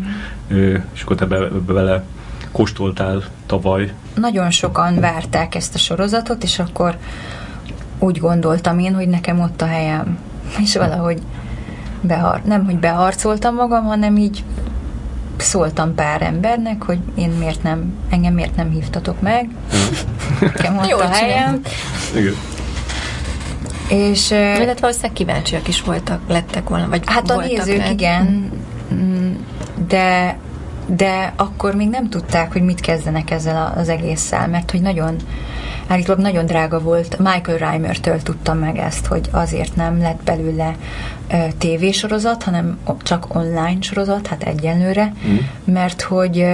[0.53, 0.75] mm.
[0.93, 2.03] és akkor te be, be, bele
[2.51, 3.93] kóstoltál tavaly?
[4.15, 6.97] Nagyon sokan várták ezt a sorozatot, és akkor
[7.99, 10.17] úgy gondoltam én, hogy nekem ott a helyem.
[10.61, 11.21] És valahogy
[12.01, 14.43] behar, nem, hogy beharcoltam magam, hanem így
[15.37, 19.49] szóltam pár embernek, hogy én miért nem, engem miért nem hívtatok meg.
[20.39, 21.61] Nekem ott a helyem.
[22.15, 22.35] Igen.
[23.87, 27.91] És, Illetve valószínűleg kíváncsiak is voltak, lettek volna, vagy Hát a nézők, lett.
[27.91, 28.51] igen,
[28.93, 29.33] mm,
[29.87, 30.37] de
[30.85, 35.15] de akkor még nem tudták, hogy mit kezdenek ezzel az egésszel, mert hogy nagyon
[35.87, 37.17] állítólag nagyon drága volt.
[37.17, 40.75] Michael Reimer-től tudtam meg ezt, hogy azért nem lett belőle
[41.57, 45.35] tévésorozat, hanem csak online sorozat, hát egyenlőre, mm.
[45.63, 46.45] mert hogy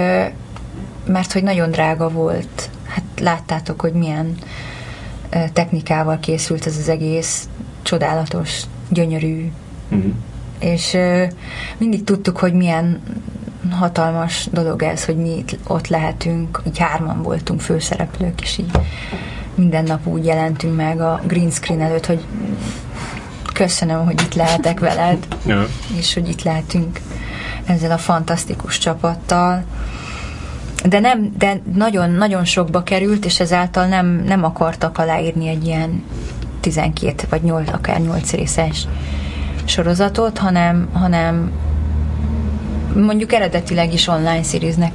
[1.04, 2.70] mert hogy nagyon drága volt.
[2.86, 4.34] Hát láttátok, hogy milyen
[5.52, 7.48] technikával készült ez az egész
[7.82, 9.52] csodálatos, gyönyörű,
[9.94, 10.10] mm.
[10.58, 10.96] és
[11.78, 13.00] mindig tudtuk, hogy milyen
[13.70, 18.70] hatalmas dolog ez, hogy mi ott lehetünk, így hárman voltunk főszereplők, és így
[19.54, 22.24] minden nap úgy jelentünk meg a green screen előtt, hogy
[23.52, 25.66] köszönöm, hogy itt lehetek veled, ja.
[25.96, 27.00] és hogy itt lehetünk
[27.64, 29.64] ezzel a fantasztikus csapattal.
[30.84, 36.02] De nem, de nagyon, nagyon sokba került, és ezáltal nem, nem akartak aláírni egy ilyen
[36.60, 38.86] 12 vagy 8, akár 8 részes
[39.64, 41.52] sorozatot, hanem, hanem
[42.94, 44.42] mondjuk eredetileg is online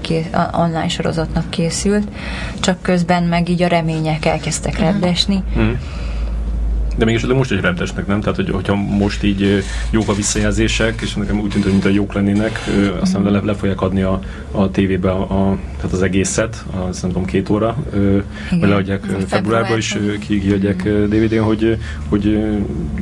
[0.02, 2.08] ké, online sorozatnak készült,
[2.60, 4.84] csak közben meg így a remények elkezdtek mhm.
[4.84, 5.44] reddesni.
[5.60, 5.72] Mm.
[6.96, 8.20] De mégis most egy rendesnek, nem?
[8.20, 12.60] Tehát, hogy, hogyha most így jók a visszajelzések, és nekem úgy tűnt, hogy jók lennének,
[13.00, 14.20] aztán le, le fogják adni a,
[14.52, 17.76] a tévébe a, a, tehát az egészet, az nem tudom, két óra,
[18.50, 20.84] vagy leadják februárban is, ki, kiadják.
[20.84, 21.78] DVD-n, hogy,
[22.10, 22.54] hogy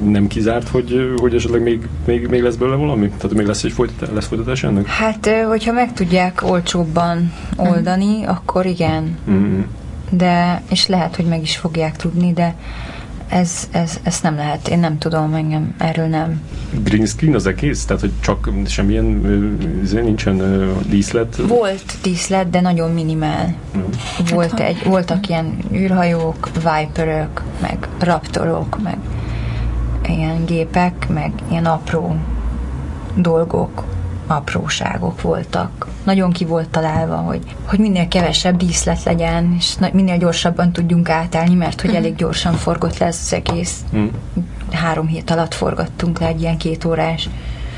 [0.03, 3.09] nem kizárt, hogy, hogy esetleg még, még, még lesz belőle valami?
[3.09, 4.85] Tehát még lesz egy folytatás, lesz folytatás ennek?
[4.85, 8.27] Hát, hogyha meg tudják olcsóbban oldani, mm.
[8.27, 9.17] akkor igen.
[9.29, 9.59] Mm.
[10.09, 12.55] De, és lehet, hogy meg is fogják tudni, de
[13.31, 14.67] ez, ez, ez nem lehet.
[14.67, 16.41] Én nem tudom, engem erről nem.
[16.83, 17.85] Green screen az egész?
[17.85, 19.25] Tehát, hogy csak semmilyen
[19.83, 21.35] izé, nincsen díszlet?
[21.47, 23.55] Volt díszlet, de nagyon minimál.
[23.77, 23.81] Mm.
[24.29, 28.97] Volt egy, voltak ilyen űrhajók, viperök, meg raptorok, meg
[30.07, 32.15] ilyen gépek, meg ilyen apró
[33.15, 33.83] dolgok
[34.35, 35.87] apróságok voltak.
[36.03, 41.55] Nagyon ki volt találva, hogy, hogy minél kevesebb díszlet legyen, és minél gyorsabban tudjunk átállni,
[41.55, 41.99] mert hogy mhm.
[41.99, 43.75] elég gyorsan forgott le az egész.
[43.95, 44.07] Mm.
[44.71, 47.29] Három hét alatt forgattunk le egy ilyen két órás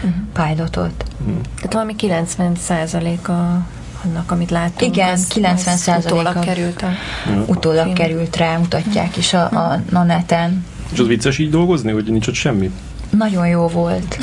[0.03, 0.49] uh-huh.
[0.49, 1.05] pilotot.
[1.29, 1.39] Mm.
[1.55, 2.55] Tehát valami 90
[3.27, 3.65] a
[4.05, 4.95] annak, amit látunk.
[4.95, 6.89] Igen, 90 százalék utólag került a
[7.47, 7.93] utólag film.
[7.93, 10.65] került rá, mutatják is a, a, a neten.
[10.91, 12.71] És az vicces így dolgozni, hogy nincs ott semmi?
[13.09, 14.17] Nagyon jó volt.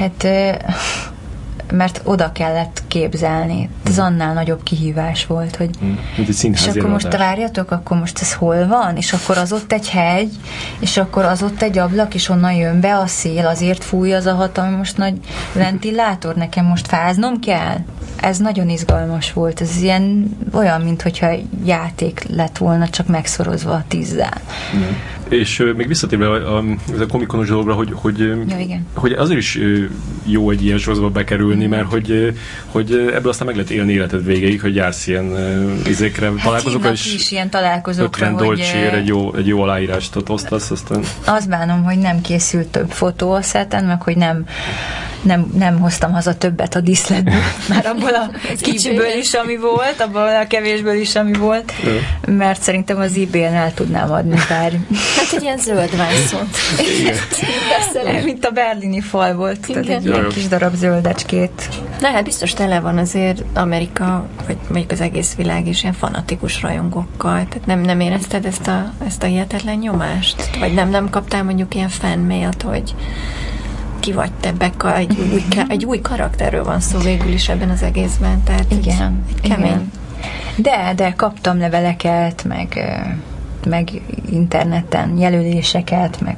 [0.00, 0.26] Hát
[1.72, 3.70] mert oda kellett képzelni.
[3.86, 4.02] Ez mm.
[4.02, 5.94] annál nagyobb kihívás volt, hogy mm.
[6.52, 8.96] és akkor most várjatok, akkor most ez hol van?
[8.96, 10.34] És akkor az ott egy hegy,
[10.78, 14.26] és akkor az ott egy ablak, és onnan jön be a szél, azért fúj az
[14.26, 15.14] a hatalmas nagy
[15.52, 17.76] ventilátor, nekem most fáznom kell?
[18.16, 21.30] Ez nagyon izgalmas volt, ez ilyen olyan, mintha
[21.64, 24.40] játék lett volna, csak megszorozva a tízzel.
[24.76, 24.82] Mm.
[25.30, 26.64] És még visszatérve a, a,
[27.00, 28.86] a komikonos dologra, hogy, hogy, ja, igen.
[28.94, 29.58] hogy azért is
[30.24, 34.60] jó egy ilyen sorozatba bekerülni, mert hogy, hogy ebből aztán meg lehet élni életed végéig,
[34.60, 35.36] hogy jársz ilyen
[35.86, 38.60] izékre, hát találkozókra, és is ilyen találkozókra, 50 hogy...
[38.92, 41.02] egy jó, egy jó aláírást osztasz, aztán...
[41.24, 44.44] Azt bánom, hogy nem készült több fotó a szeten, meg hogy nem
[45.22, 50.36] nem, nem hoztam haza többet a diszletből, már abból a kicsiből is, ami volt, abból
[50.36, 51.72] a kevésből is, ami volt,
[52.26, 54.72] mert szerintem az ebay el tudnám adni pár.
[55.16, 56.56] Hát egy ilyen zöld vászont.
[58.24, 59.82] Mint a berlini fal volt, Igen.
[59.82, 61.68] tehát egy ilyen kis darab zöldecskét.
[62.00, 66.62] De hát biztos tele van azért Amerika, vagy mondjuk az egész világ is ilyen fanatikus
[66.62, 67.46] rajongókkal.
[67.48, 70.58] Tehát nem, nem érezted ezt a, ezt a hihetetlen nyomást?
[70.58, 72.94] Vagy nem, nem kaptál mondjuk ilyen fanmailt, hogy
[74.00, 77.82] ki vagy te, Becca, egy új, egy új karakterről van szó végül is ebben az
[77.82, 78.42] egészben.
[78.42, 79.66] Tehát igen, egy, egy kemény.
[79.66, 79.92] Igen.
[80.56, 82.78] De, de kaptam leveleket, meg,
[83.66, 86.36] meg interneten jelöléseket, meg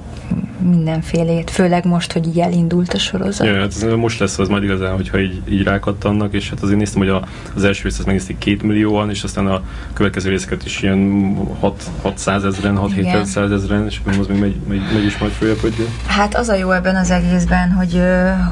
[0.71, 3.47] mindenfélét, főleg most, hogy így elindult a sorozat.
[3.47, 6.99] Ja, hát most lesz az majd igazán, hogyha így, így rákattannak, és hát azért néztem,
[6.99, 7.23] hogy a,
[7.55, 9.63] az első részt megnézték két millióan, és aztán a
[9.93, 14.83] következő részeket is ilyen 6, 600 ezeren, 6 700 ezeren, és az még megy, megy,
[14.93, 15.75] megy is majd följebb, hogy...
[16.07, 18.03] Hát az a jó ebben az egészben, hogy,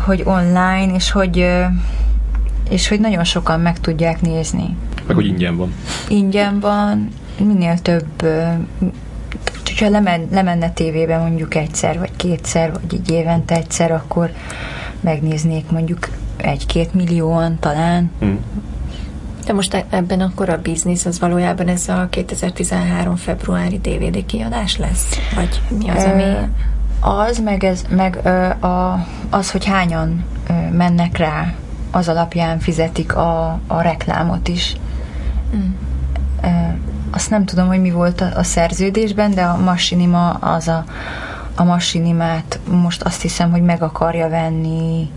[0.04, 1.46] hogy online, és hogy
[2.70, 4.76] és hogy nagyon sokan meg tudják nézni.
[5.06, 5.74] Meg hogy ingyen van.
[6.08, 7.08] Ingyen van,
[7.44, 8.24] minél több
[9.80, 14.30] hogyha lemen, lemenne tévébe mondjuk egyszer, vagy kétszer, vagy így évente egyszer, akkor
[15.00, 18.10] megnéznék mondjuk egy-két millióan talán.
[18.24, 18.34] Mm.
[19.46, 24.76] De most e- ebben akkor a biznisz az valójában ez a 2013 februári DVD kiadás
[24.76, 25.18] lesz?
[25.34, 26.22] Vagy mi az, ami...
[27.00, 31.54] Az, meg, ez, meg ö, a, az, hogy hányan ö, mennek rá,
[31.90, 34.76] az alapján fizetik a, a reklámot is.
[35.56, 35.70] Mm
[37.10, 40.84] azt nem tudom, hogy mi volt a, a szerződésben, de a Machinima az a,
[41.54, 45.10] a Machinimát most azt hiszem, hogy meg akarja venni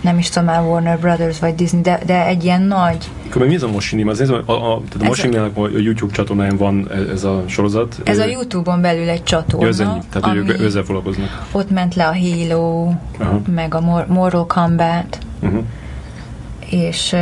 [0.00, 3.10] nem is tudom már Warner Brothers vagy Disney, de, de egy ilyen nagy...
[3.28, 4.08] Akkor mi ez a Mosinim?
[4.08, 7.24] Az, ez a, a, a, tehát a Mosinimnek a, a YouTube csatornáján van e- ez
[7.24, 8.00] a sorozat.
[8.04, 9.66] Ez a YouTube-on belül egy csatorna.
[9.66, 11.46] Ja, ez ennyi, tehát hogy ők ezzel foglalkoznak.
[11.52, 13.40] Ott ment le a Halo, Aha.
[13.54, 15.62] meg a Mortal Kombat, uh-huh.
[16.70, 17.16] és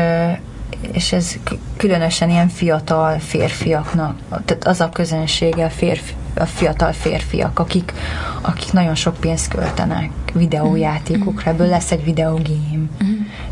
[0.92, 1.36] és ez
[1.76, 7.92] különösen ilyen fiatal férfiaknak, tehát az a közönsége a, férfi, a fiatal férfiak, akik,
[8.40, 12.86] akik nagyon sok pénzt költenek videójátékokra, ebből lesz egy videogame.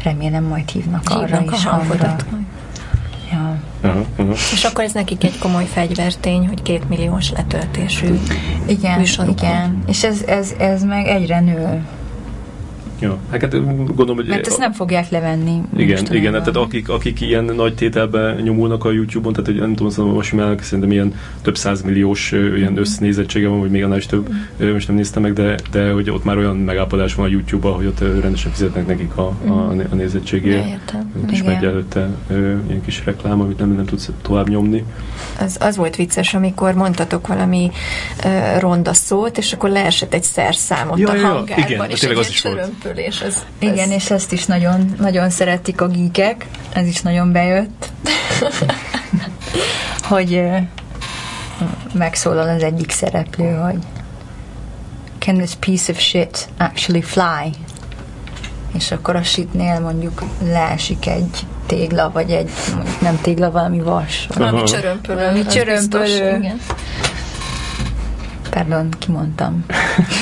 [0.03, 2.25] Remélem majd hívnak, hívnak arra is hangodat.
[3.31, 3.59] Ja.
[3.83, 4.37] Uh-huh, uh-huh.
[4.53, 8.20] És akkor ez nekik egy komoly fegyvertény, hogy két milliós letöltésű
[8.66, 9.83] Igen, igen.
[9.87, 11.85] És ez, ez, ez meg egyre nő.
[13.05, 13.51] Ja, hát
[13.87, 14.27] gondolom, hogy...
[14.27, 15.61] Mert ezt nem fogják levenni.
[15.77, 19.75] Igen, igen, hát tehát akik, akik ilyen nagy tételbe nyomulnak a YouTube-on, tehát hogy nem
[19.75, 22.77] tudom, szóval most már szerintem ilyen több százmilliós ilyen mm.
[22.77, 24.29] össznézettsége van, vagy még annál is több,
[24.63, 24.73] mm.
[24.73, 27.87] most nem néztem meg, de, de hogy ott már olyan megállapodás van a YouTube-ban, hogy
[27.87, 29.81] ott rendesen fizetnek nekik a, a, mm.
[29.91, 30.95] a nézettségért.
[31.31, 32.09] És megy előtte
[32.67, 34.85] ilyen kis reklám, amit nem, nem tudsz tovább nyomni.
[35.41, 37.71] Az, az volt vicces, amikor mondtatok valami
[38.25, 42.19] uh, ronda szót, és akkor leesett egy szerszámot ja, a ja, hangárban, igen, és egy
[42.19, 46.86] az is volt és Ez, Igen, és ezt is nagyon, nagyon szeretik a gíkek, ez
[46.86, 47.88] is nagyon bejött,
[50.11, 50.42] hogy
[51.92, 53.78] megszólal az egyik szereplő, hogy
[55.18, 57.51] can this piece of shit actually fly?
[58.76, 62.51] És akkor a shitnél mondjuk leesik egy tégla, vagy egy,
[63.01, 64.28] nem tégla, valami vas.
[64.34, 65.18] Valami csörömpölő.
[65.18, 66.55] Valami csörömpölő.
[68.55, 69.65] Pardon, kimondtam.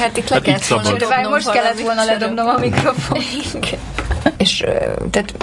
[0.00, 3.18] Hát itt le hát kellett volna dobnom Most kellett volna ledobnom a mikrofon.
[4.36, 4.64] És
[5.10, 5.34] tehát,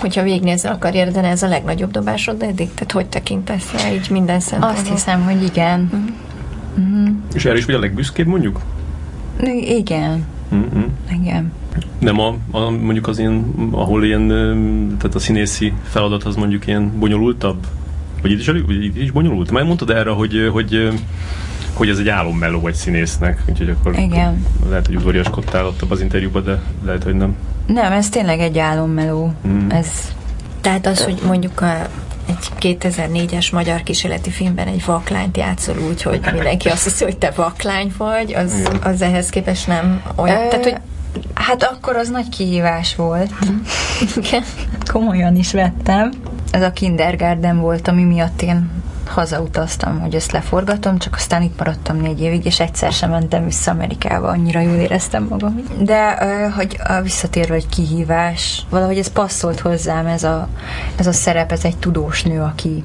[0.00, 2.74] hogyha végignézel a karriereden, ez a legnagyobb dobásod eddig?
[2.74, 4.80] Tehát hogy tekintesz rá így minden szempontból?
[4.80, 5.90] Azt hiszem, hogy igen.
[5.94, 6.06] Mm.
[6.80, 7.14] Mm-hmm.
[7.34, 8.60] És erre is vagy a legbüszkébb mondjuk?
[9.60, 10.26] Igen.
[10.54, 10.82] Mm-hmm.
[11.12, 11.52] Igen.
[11.98, 14.28] Nem a, a, mondjuk az ilyen, ahol ilyen,
[14.98, 17.66] tehát a színészi feladat az mondjuk ilyen bonyolultabb?
[18.22, 19.50] Vagy itt is, itt is bonyolult?
[19.50, 20.88] Már mondtad erre, hogy, hogy
[21.78, 24.46] hogy ez egy álommeló egy színésznek, úgyhogy akkor, Igen.
[24.68, 27.36] lehet, hogy udvariaskodtál ott az interjúban, de lehet, hogy nem.
[27.66, 29.32] Nem, ez tényleg egy álommeló.
[29.48, 29.70] Mm.
[29.70, 29.88] Ez...
[30.60, 31.86] Tehát az, hogy mondjuk a,
[32.28, 37.32] egy 2004-es magyar kísérleti filmben egy vaklányt játszol úgy, hogy mindenki azt hiszi, hogy te
[37.36, 40.36] vaklány vagy, az, az ehhez képest nem olyan.
[40.36, 40.48] Ö...
[40.48, 40.76] Tehát, hogy
[41.34, 43.30] Hát akkor az nagy kihívás volt.
[44.16, 44.42] Igen.
[44.92, 46.12] Komolyan is vettem.
[46.50, 48.70] Ez a kindergarten volt, ami miatt én
[49.08, 53.70] hazautaztam, hogy ezt leforgatom, csak aztán itt maradtam négy évig, és egyszer sem mentem vissza
[53.70, 55.62] Amerikába, annyira jól éreztem magam.
[55.78, 56.18] De,
[56.56, 60.48] hogy a visszatérve egy kihívás, valahogy ez passzolt hozzám, ez a,
[60.96, 62.84] ez a szerep, ez egy tudós nő, aki,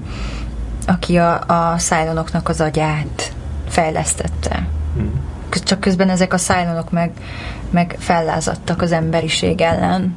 [0.88, 3.34] aki a, a szájlonoknak az agyát
[3.68, 4.68] fejlesztette.
[4.96, 5.22] Hmm.
[5.64, 7.12] Csak közben ezek a szájlonok meg,
[7.70, 10.16] meg fellázadtak az emberiség ellen,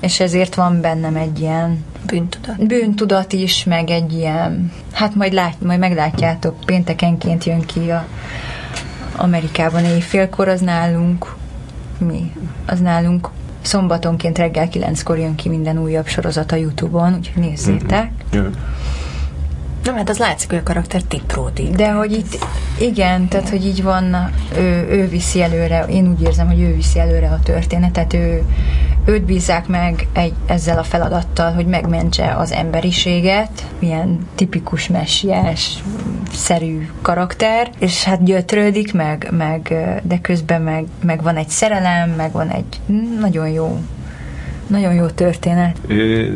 [0.00, 2.66] és ezért van bennem egy ilyen bűntudat.
[2.66, 8.06] Bűntudat is, meg egy ilyen, hát majd, lát, majd meglátjátok, péntekenként jön ki a
[9.16, 11.34] Amerikában éjfélkor, az nálunk
[11.98, 12.32] mi?
[12.66, 13.30] Az nálunk
[13.60, 18.10] szombatonként reggel kilenckor jön ki minden újabb sorozat a Youtube-on, úgyhogy nézzétek.
[18.36, 18.48] Mm-hmm.
[19.84, 21.70] Nem, hát az látszik, hogy a karakter tipródik.
[21.70, 22.46] De hogy itt,
[22.80, 26.98] igen, tehát hogy így van, ő, ő viszi előre, én úgy érzem, hogy ő viszi
[26.98, 28.42] előre a történetet, ő,
[29.06, 35.82] őt bízzák meg egy, ezzel a feladattal, hogy megmentse az emberiséget, milyen tipikus messiás
[36.32, 42.32] szerű karakter, és hát gyötrődik meg, meg de közben meg, meg van egy szerelem, meg
[42.32, 42.80] van egy
[43.20, 43.78] nagyon jó
[44.66, 45.78] nagyon jó történet.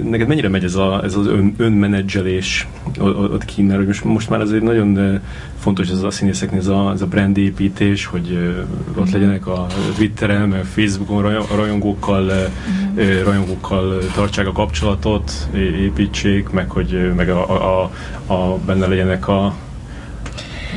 [0.04, 2.68] Neked mennyire megy ez, a, ez az ön, önmenedzselés
[2.98, 5.20] ott kint, hogy most, most már azért nagyon
[5.58, 8.56] fontos ez a színészeknél ez a, ez a brandépítés, hogy
[8.96, 9.12] ott mhm.
[9.12, 9.66] legyenek a
[9.96, 12.98] Twitteren, meg Facebookon a rajongókkal, mm.
[13.24, 17.90] rajongókkal tartsák a kapcsolatot, építsék, meg hogy meg a, a,
[18.26, 19.54] a, a benne legyenek a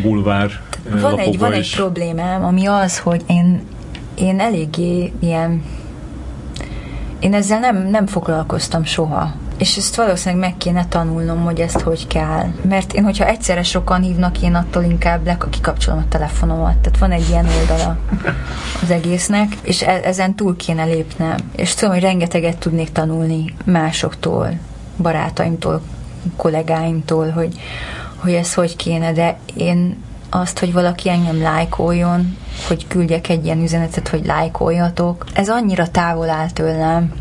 [0.01, 0.61] bulvár
[1.01, 3.61] van egy, van egy problémám, ami az, hogy én,
[4.15, 5.63] én eléggé ilyen
[7.23, 9.33] én ezzel nem, nem foglalkoztam soha.
[9.57, 12.45] És ezt valószínűleg meg kéne tanulnom, hogy ezt hogy kell.
[12.61, 16.77] Mert én, hogyha egyszerre sokan hívnak, én attól inkább le, kikapcsolom a telefonomat.
[16.77, 17.97] Tehát van egy ilyen oldala
[18.81, 21.37] az egésznek, és e- ezen túl kéne lépnem.
[21.55, 24.49] És tudom, hogy rengeteget tudnék tanulni másoktól,
[24.97, 25.81] barátaimtól,
[26.35, 27.59] kollégáimtól, hogy,
[28.15, 29.97] hogy ez hogy kéne, de én
[30.33, 36.29] azt, hogy valaki engem lájkoljon, hogy küldjek egy ilyen üzenetet, hogy lájkoljatok, ez annyira távol
[36.29, 37.13] áll tőlem.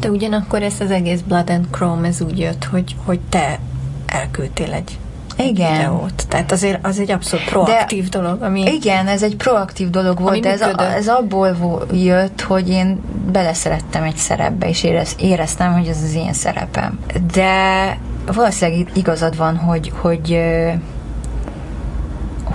[0.00, 3.58] De ugyanakkor ez az egész Blood and Chrome, ez úgy jött, hogy, hogy te
[4.06, 4.98] elküldtél egy
[5.36, 5.72] Igen.
[5.72, 6.24] videót.
[6.28, 8.62] Tehát azért az egy abszolút proaktív De, dolog, ami...
[8.62, 11.56] Igen, ez egy proaktív dolog volt, de ez, a, ez abból
[11.92, 13.00] jött, hogy én
[13.32, 16.98] beleszerettem egy szerepbe, és érez, éreztem, hogy ez az én szerepem.
[17.32, 17.98] De
[18.32, 20.40] valószínűleg igazad van, hogy, hogy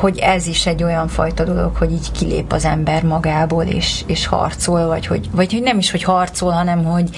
[0.02, 4.26] hogy ez is egy olyan fajta dolog, hogy így kilép az ember magából, és, és
[4.26, 7.10] harcol, vagy hogy, vagy hogy nem is, hogy harcol, hanem hogy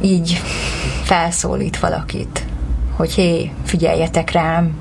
[0.00, 0.42] így
[1.02, 2.44] felszólít valakit,
[2.96, 4.76] hogy hé, figyeljetek rám.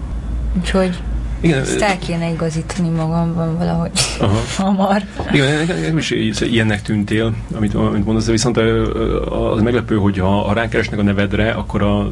[0.58, 0.98] Úgyhogy
[1.40, 4.42] igen, ezt el kéne igazítani magamban valahogy aha.
[4.64, 5.04] hamar.
[5.32, 11.00] Igen, nekem is ilyennek tűntél, amit, amit mondasz, viszont az meglepő, hogy ha, ha rákeresnek
[11.00, 12.12] a nevedre, akkor a,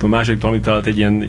[0.00, 1.28] a második talán talált egy ilyen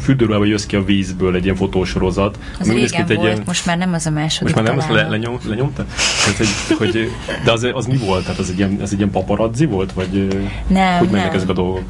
[0.00, 2.38] fürdőruhába jössz ki a vízből, egy ilyen fotósorozat.
[2.60, 5.02] Az régen volt, egy ilyen, most már nem az a második Most már nem, azt
[5.02, 5.84] le, lenyom, lenyomta?
[6.24, 7.10] Tehát, egy, hogy,
[7.44, 8.22] de az, az mi volt?
[8.22, 9.92] Tehát az egy ilyen, az egy ilyen paparazzi volt?
[9.92, 10.28] Vagy
[10.66, 11.36] nem, hogy mennek nem.
[11.36, 11.84] ezek a dolgok?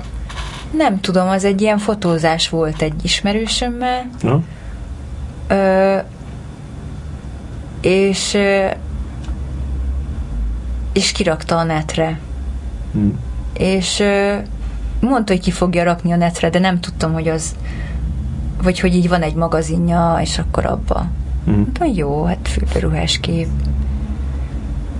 [0.76, 4.10] Nem tudom, az egy ilyen fotózás volt egy ismerősömmel.
[4.20, 4.42] Na?
[5.50, 5.98] Ö,
[7.80, 8.38] és
[10.92, 12.18] és kirakta a netre.
[12.92, 13.18] Hmm.
[13.52, 14.02] És
[15.00, 17.54] mondta, hogy ki fogja rakni a netre, de nem tudtam, hogy az
[18.62, 21.06] vagy hogy így van egy magazinja, és akkor abba.
[21.44, 21.54] Hmm.
[21.54, 23.48] Mondtam, jó, hát fürdőruhás kép.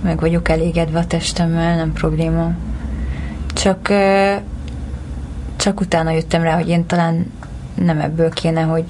[0.03, 2.51] Meg vagyok elégedve a testemmel, nem probléma.
[3.53, 3.89] Csak
[5.55, 7.31] csak utána jöttem rá, hogy én talán
[7.73, 8.83] nem ebből kéne, hogy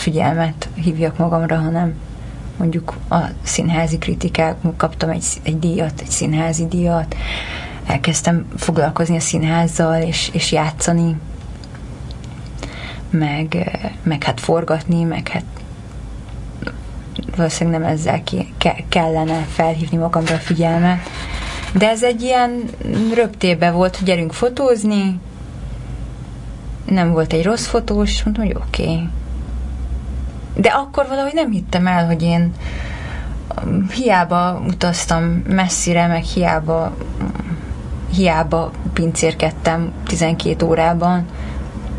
[0.00, 1.94] figyelmet hívjak magamra, hanem
[2.56, 7.16] mondjuk a színházi kritikák, kaptam egy, egy díjat, egy színházi díjat,
[7.86, 11.16] elkezdtem foglalkozni a színházzal, és, és játszani,
[13.10, 13.70] meg,
[14.02, 15.44] meg hát forgatni, meg hát
[17.36, 20.98] valószínűleg nem ezzel ki, ke, kellene felhívni magamra a figyelmet.
[21.72, 22.62] De ez egy ilyen
[23.14, 25.18] röptébe volt, hogy gyerünk fotózni,
[26.84, 29.08] nem volt egy rossz fotós, mondtam, hogy oké, okay
[30.60, 32.52] de akkor valahogy nem hittem el, hogy én
[33.64, 36.96] um, hiába utaztam messzire, meg hiába
[38.14, 41.24] hiába pincérkedtem 12 órában,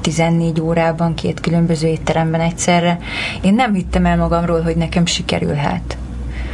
[0.01, 2.99] 14 órában, két különböző étteremben egyszerre.
[3.41, 5.97] Én nem hittem el magamról, hogy nekem sikerülhet.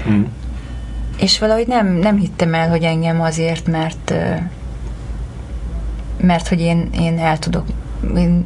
[0.10, 0.24] Mm.
[1.20, 4.14] És valahogy nem, nem hittem el, hogy engem azért, mert
[6.22, 7.66] mert hogy én, én el tudok
[8.16, 8.46] én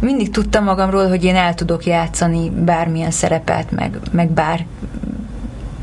[0.00, 4.66] mindig tudtam magamról, hogy én el tudok játszani bármilyen szerepet, meg, meg bár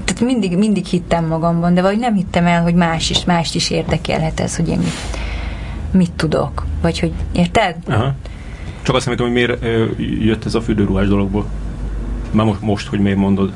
[0.05, 3.69] tehát mindig, mindig hittem magamban, de vagy nem hittem el, hogy más is, mást is
[3.69, 5.17] érdekelhet ez, hogy én mit,
[5.91, 6.65] mit tudok.
[6.81, 7.75] Vagy hogy, érted?
[7.87, 8.13] Aha.
[8.81, 9.65] Csak azt mondtam, hogy miért
[10.23, 11.45] jött ez a fürdőruhás dologból.
[12.31, 13.53] Már most, most, hogy miért mondod.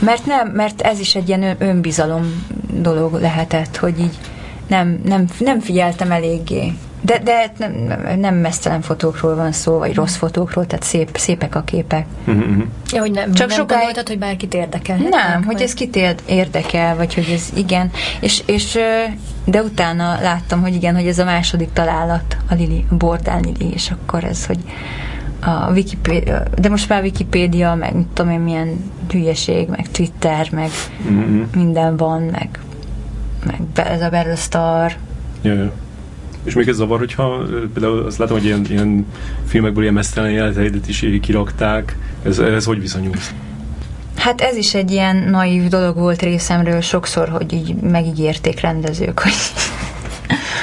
[0.00, 4.18] Mert nem, mert ez is egy ilyen önbizalom dolog lehetett, hogy így
[4.66, 10.16] nem, nem, nem figyeltem eléggé de, de nem, nem mesztelen fotókról van szó, vagy rossz
[10.16, 12.06] fotókról, tehát szép, szépek a képek.
[12.26, 12.64] Uh-huh.
[12.92, 13.80] Ja, hogy nem, Csak nem sokáig...
[13.80, 14.96] gondoltad, hogy bárkit érdekel.
[14.96, 17.90] Nem, hogy ez kit érdekel, vagy hogy ez igen.
[18.20, 18.78] És, és
[19.44, 23.72] de utána láttam, hogy igen, hogy ez a második találat, a Lili, a Bordán Lili,
[23.72, 24.58] és akkor ez, hogy
[25.40, 30.70] a Wikipédia, de most már Wikipédia, meg mit tudom én, milyen hülyeség, meg Twitter, meg
[31.08, 31.46] uh-huh.
[31.54, 32.58] minden van, meg,
[33.46, 34.92] meg ez a Battlestar.
[35.42, 35.70] Yeah, yeah.
[36.46, 37.42] És még ez zavar, hogyha
[37.74, 39.06] például azt látom, hogy ilyen, ilyen
[39.46, 41.96] filmekből ilyen mesztelen életeidet is kirakták.
[42.22, 43.32] Ez, ez hogy viszonyulsz?
[44.16, 49.32] Hát ez is egy ilyen naív dolog volt részemről sokszor, hogy így megígérték rendezők, hogy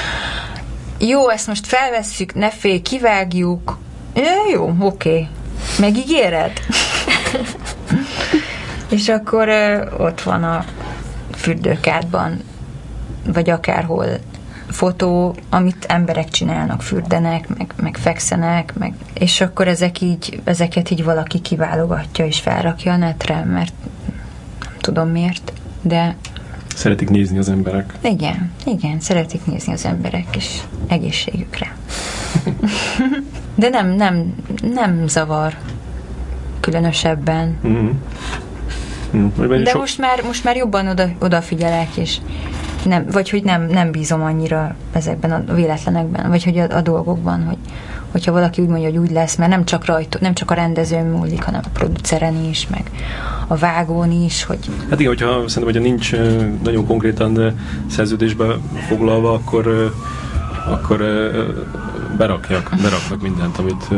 [1.10, 3.78] jó, ezt most felvesszük, ne félj, kivágjuk.
[4.14, 5.08] Ja, jó, oké.
[5.08, 5.28] Okay.
[5.78, 6.52] Megígéred?
[8.90, 10.64] És akkor ö, ott van a
[11.34, 12.40] fürdőkádban,
[13.26, 14.06] vagy akárhol
[14.74, 21.04] fotó, amit emberek csinálnak, fürdenek, meg, meg fekszenek, meg, és akkor ezek így, ezeket így
[21.04, 23.72] valaki kiválogatja és felrakja a netre, mert
[24.60, 25.52] nem tudom miért,
[25.82, 26.16] de
[26.74, 27.94] Szeretik nézni az emberek.
[28.00, 31.76] Igen, igen, szeretik nézni az emberek, és egészségükre.
[33.54, 35.56] De nem, nem, nem zavar
[36.60, 37.58] különösebben.
[37.66, 37.90] Mm-hmm.
[39.16, 39.80] Mm, De sok...
[39.80, 42.16] most már, most már jobban oda, odafigyelek, és
[42.84, 47.44] nem, vagy hogy nem, nem bízom annyira ezekben a véletlenekben, vagy hogy a, a dolgokban,
[47.44, 47.58] hogy
[48.10, 51.06] hogyha valaki úgy mondja, hogy úgy lesz, mert nem csak rajta, nem csak a rendezőn
[51.06, 52.90] múlik, hanem a produceren is, meg
[53.46, 54.70] a vágón is, hogy...
[54.90, 56.12] Hát igen, hogyha szerintem, hogyha nincs
[56.62, 57.60] nagyon konkrétan
[57.90, 58.44] szerződésbe
[58.88, 59.92] foglalva, akkor
[60.66, 60.98] akkor
[62.16, 63.88] berakjak, beraknak mindent, amit,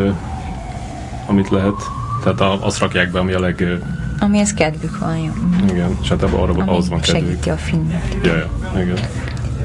[1.26, 1.74] amit lehet.
[2.22, 3.80] Tehát azt rakják be, ami a leg
[4.18, 5.32] Amihez kedvük van, jó.
[5.70, 7.22] Igen, és hát arra, Ami ahhoz van kedvük.
[7.22, 8.16] segíti a filmet.
[8.22, 8.50] Ja, ja,
[8.82, 8.98] igen.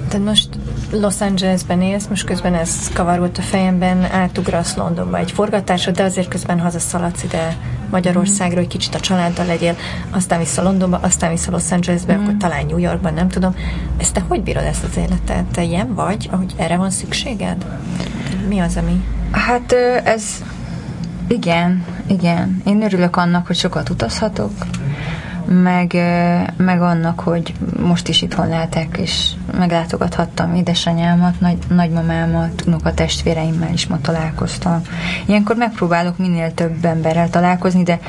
[0.09, 0.49] Tehát most
[0.91, 6.27] Los Angelesben élsz, most közben ez kavarult a fejemben, átugrasz Londonba egy forgatásra, de azért
[6.27, 7.57] közben hazaszaladsz ide
[7.89, 9.75] Magyarországra, hogy kicsit a családdal legyél,
[10.09, 12.21] aztán vissza Londonba, aztán vissza Los Angelesbe, mm.
[12.21, 13.55] akkor talán New Yorkban, nem tudom.
[13.97, 15.43] Ezt te hogy bírod ezt az életet?
[15.43, 17.65] Te ilyen vagy, ahogy erre van szükséged?
[18.47, 19.03] Mi az, ami...
[19.31, 20.23] Hát ez
[21.27, 22.61] igen, igen.
[22.65, 24.51] Én örülök annak, hogy sokat utazhatok,
[25.45, 25.93] meg,
[26.57, 33.87] meg annak, hogy most is itthon lehetek, és meglátogathattam édesanyámat, nagy, nagymamámat, a testvéreimmel is
[33.87, 34.81] ma találkoztam.
[35.25, 37.99] Ilyenkor megpróbálok minél több emberrel találkozni, de,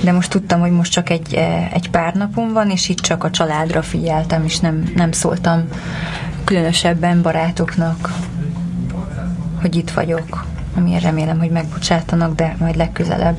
[0.00, 1.34] de most tudtam, hogy most csak egy,
[1.72, 5.68] egy pár napom van, és itt csak a családra figyeltem, és nem, nem szóltam
[6.44, 8.12] különösebben barátoknak,
[9.60, 10.44] hogy itt vagyok
[10.76, 13.36] amiért remélem, hogy megbocsátanak, de majd legközelebb,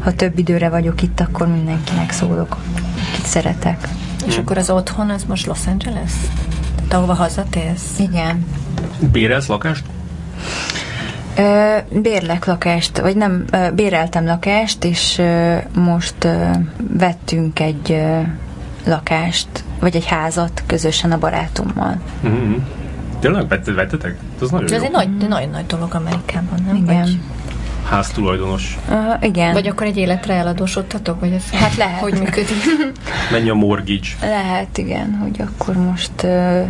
[0.00, 2.56] ha több időre vagyok itt, akkor mindenkinek szólok,
[3.12, 3.88] akit szeretek.
[4.26, 4.42] És hmm.
[4.42, 6.12] akkor az otthon, az most Los Angeles?
[6.76, 7.98] Tehát ahova hazatérsz?
[7.98, 8.46] Igen.
[9.12, 9.84] Bérelsz lakást?
[11.36, 16.50] Ö, bérlek lakást, vagy nem, ö, béreltem lakást, és ö, most ö,
[16.98, 18.20] vettünk egy ö,
[18.86, 19.48] lakást,
[19.80, 22.00] vagy egy házat közösen a barátommal.
[22.26, 22.54] Mm-hmm.
[23.32, 24.16] Tényleg vettetek?
[24.42, 24.86] Ez nagyon Ez jó.
[24.86, 26.74] egy nagy, nagyon nagy dolog Amerikában, nem?
[26.74, 27.00] Igen.
[27.00, 27.18] Vagy
[27.88, 28.78] háztulajdonos.
[28.88, 29.52] Uh, igen.
[29.52, 31.20] Vagy akkor egy életre eladósodtatok?
[31.20, 32.00] Vagy ez hát lehet.
[32.00, 32.56] Hogy működik?
[33.32, 34.08] Mennyi a mortgage?
[34.20, 36.68] Lehet, igen, hogy akkor most uh,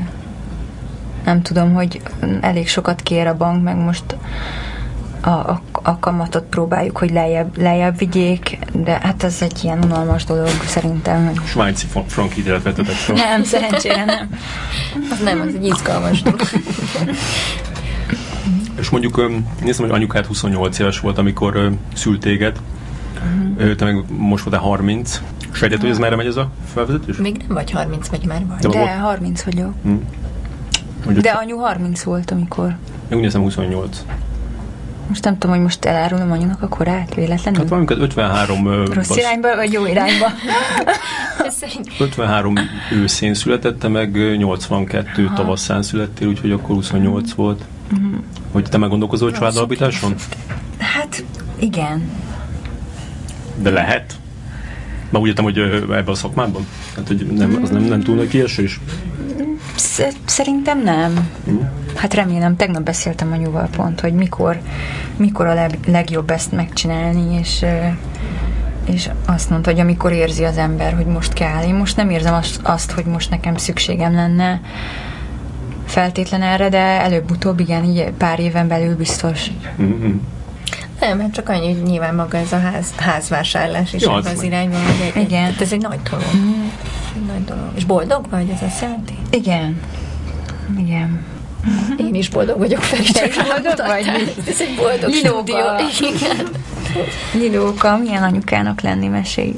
[1.24, 2.00] nem tudom, hogy
[2.40, 4.16] elég sokat kér a bank, meg most
[5.26, 10.24] a, a, a kamatot próbáljuk, hogy lejjebb, lejjebb vigyék, de hát ez egy ilyen unalmas
[10.24, 11.32] dolog szerintem.
[11.44, 13.14] Svájci frank hitelt vettetek fel.
[13.14, 14.38] Nem, szerencsére nem.
[15.10, 16.40] Az nem, az egy izgalmas dolog.
[18.80, 19.30] És mondjuk
[19.62, 22.60] néztem, hogy anyukád 28 éves volt, amikor szült téged.
[23.14, 23.74] Uh-huh.
[23.74, 25.20] Te meg most voltál 30.
[25.52, 27.16] Sejtett, hogy ez merre megy ez a felvezetés?
[27.16, 28.58] Még nem vagy 30, vagy már vagy.
[28.58, 29.74] De, De 30 vagyok.
[29.82, 30.04] Hmm.
[31.20, 32.76] De anyu 30 volt, amikor.
[33.08, 34.04] Én úgy hiszem 28.
[35.08, 37.60] Most nem tudom, hogy most elárulom anyunak a korát, véletlenül?
[37.60, 38.84] Hát valamikor 53...
[38.92, 39.16] Rossz basz...
[39.16, 40.26] irányba, vagy jó irányba?
[41.98, 42.54] 53
[42.92, 45.34] őszén születette, meg 82 Aha.
[45.34, 47.64] tavaszán születtél, úgyhogy akkor 28 volt.
[47.92, 48.14] Uh-huh.
[48.52, 50.14] Hogy te meggondolkozol családalapításon?
[50.78, 51.24] Hát,
[51.58, 52.10] igen.
[53.62, 54.14] De lehet?
[55.10, 56.66] Már úgy értem, hogy ebben a szakmában?
[56.96, 58.80] Hát, hogy nem, az nem, nem túl nagy kiesés?
[60.24, 61.30] Szerintem nem.
[61.94, 64.60] Hát remélem, tegnap beszéltem anyuval pont, hogy mikor,
[65.16, 67.64] mikor a leg, legjobb ezt megcsinálni, és
[68.86, 71.62] és azt mondta, hogy amikor érzi az ember, hogy most kell.
[71.62, 74.60] Én most nem érzem azt, azt hogy most nekem szükségem lenne
[75.86, 79.50] feltétlen erre, de előbb-utóbb igen, így pár éven belül biztos.
[79.82, 80.14] Mm-hmm.
[81.00, 84.80] Nem, hát csak annyi, hogy nyilván maga ez a ház, házvásárlás is az, az irányban,
[84.84, 85.44] hogy egy, igen.
[85.44, 86.34] Hát ez egy nagy dolog.
[86.36, 86.68] Mm.
[87.14, 87.70] Egy nagy dolog.
[87.74, 89.14] És boldog vagy, ez azt jelenti?
[89.30, 89.80] Igen.
[90.78, 91.24] Igen.
[91.98, 94.06] Én is boldog vagyok, fel is boldog vagy?
[94.48, 95.56] Ez egy boldog stúdió.
[96.00, 96.46] Igen.
[97.32, 99.54] Lilóka, milyen anyukának lenni, mesélj.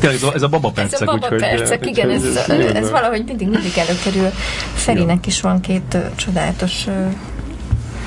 [0.00, 1.00] ez a, ez a baba percek.
[1.00, 4.30] Ez a baba úgy, percek, hogy, igen, ez, ez, ez, ez valahogy mindig, mindig előkerül.
[4.74, 6.86] Ferinek is van két csodálatos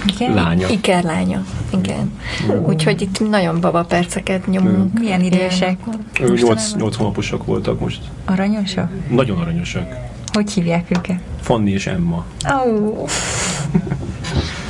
[0.08, 0.34] igen?
[0.34, 0.70] Lánya.
[0.70, 2.12] Ikerlánya, igen.
[2.46, 2.64] Mm.
[2.66, 5.00] Úgyhogy itt nagyon baba perceket nyomunk.
[5.00, 5.02] Mm.
[5.02, 5.78] Milyen idősek?
[6.22, 8.02] Ő 8, 8 hónaposak voltak most.
[8.26, 8.92] Aranyosak?
[9.10, 9.96] Nagyon aranyosak.
[10.34, 11.20] Hogy hívják őket?
[11.42, 12.26] Fanni és Emma.
[12.66, 13.10] Oh.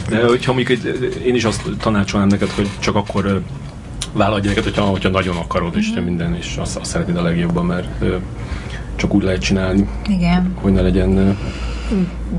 [0.09, 0.79] De hogyha mondjuk
[1.25, 3.43] én is azt tanácsolnám neked, hogy csak akkor
[4.11, 6.03] vállalj gyereket, hogyha, hogyha nagyon akarod, és mm-hmm.
[6.03, 7.87] minden, és azt, azt szeretnéd a legjobban, mert
[8.95, 9.87] csak úgy lehet csinálni.
[10.07, 10.53] Igen.
[10.61, 11.37] Hogy ne legyen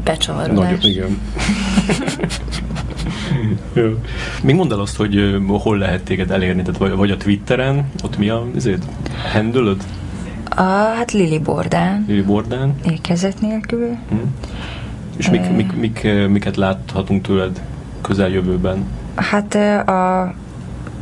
[0.05, 0.65] Becsavarodás.
[0.65, 1.19] Nagyobb, igen.
[4.43, 8.29] Még mondd el azt, hogy hol lehet téged elérni, tehát vagy, a Twitteren, ott mi
[8.29, 8.47] a
[9.33, 9.85] handölöd?
[10.49, 10.63] A,
[10.97, 12.05] hát Lili Bordán.
[12.09, 12.75] Lili Bordán.
[12.91, 13.97] Ékezet nélkül.
[14.09, 14.35] Hmm.
[15.17, 17.63] És mik, mik, mik, miket láthatunk tőled
[18.01, 18.85] közeljövőben?
[19.15, 19.55] Hát
[19.89, 20.35] a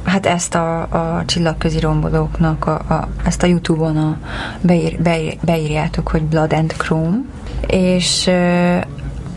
[0.05, 4.17] Hát ezt a, a csillagközi rombolóknak, a, a, ezt a Youtube-on a,
[4.61, 7.19] beír, beír, beírjátok, hogy Blood and Chrome,
[7.67, 8.31] és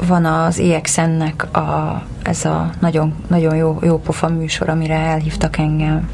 [0.08, 6.10] van az EXN-nek a, ez a nagyon, nagyon jó, jó pofa műsor, amire elhívtak engem.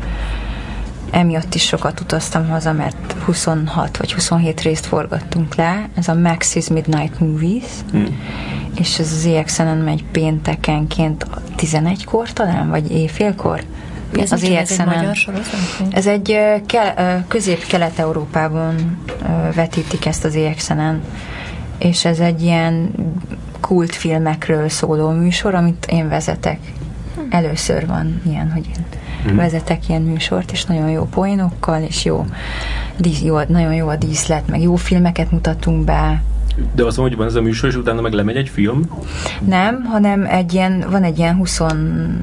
[1.12, 5.90] Emiatt is sokat utaztam haza, mert 26 vagy 27 részt forgattunk le.
[5.96, 7.64] Ez a Maxis Midnight Movies.
[7.96, 8.06] Mm.
[8.80, 11.26] És ez az EXN-en megy péntekenként
[11.58, 13.64] 11-kor talán, vagy éjfélkor.
[14.20, 14.44] Ez az.
[14.44, 15.56] Ez egy magyar sorozat?
[15.90, 16.38] Ez egy
[17.28, 18.98] közép-kelet-európában
[19.56, 21.02] vetítik ezt az EXN-en
[21.84, 22.92] és ez egy ilyen
[23.72, 26.60] kultfilmekről szóló műsor, amit én vezetek.
[27.30, 29.36] Először van ilyen, hogy én mm.
[29.36, 32.26] vezetek ilyen műsort, és nagyon jó poénokkal, és jó,
[32.98, 36.24] dísz, jó, nagyon jó a díszlet, meg jó filmeket mutatunk be.
[36.76, 38.82] De azt mondja, hogy van ez a műsor, és utána meg lemegy egy film?
[39.40, 42.20] Nem, hanem egy ilyen, van egy ilyen 25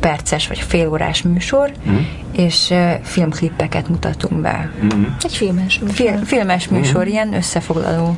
[0.00, 1.96] perces vagy félórás műsor, Mm.
[2.32, 4.70] és uh, filmklippeket mutatunk be.
[4.84, 5.04] Mm.
[5.22, 5.96] Egy filmes műsor.
[5.96, 8.16] Fil- filmes műsor, ilyen összefoglaló.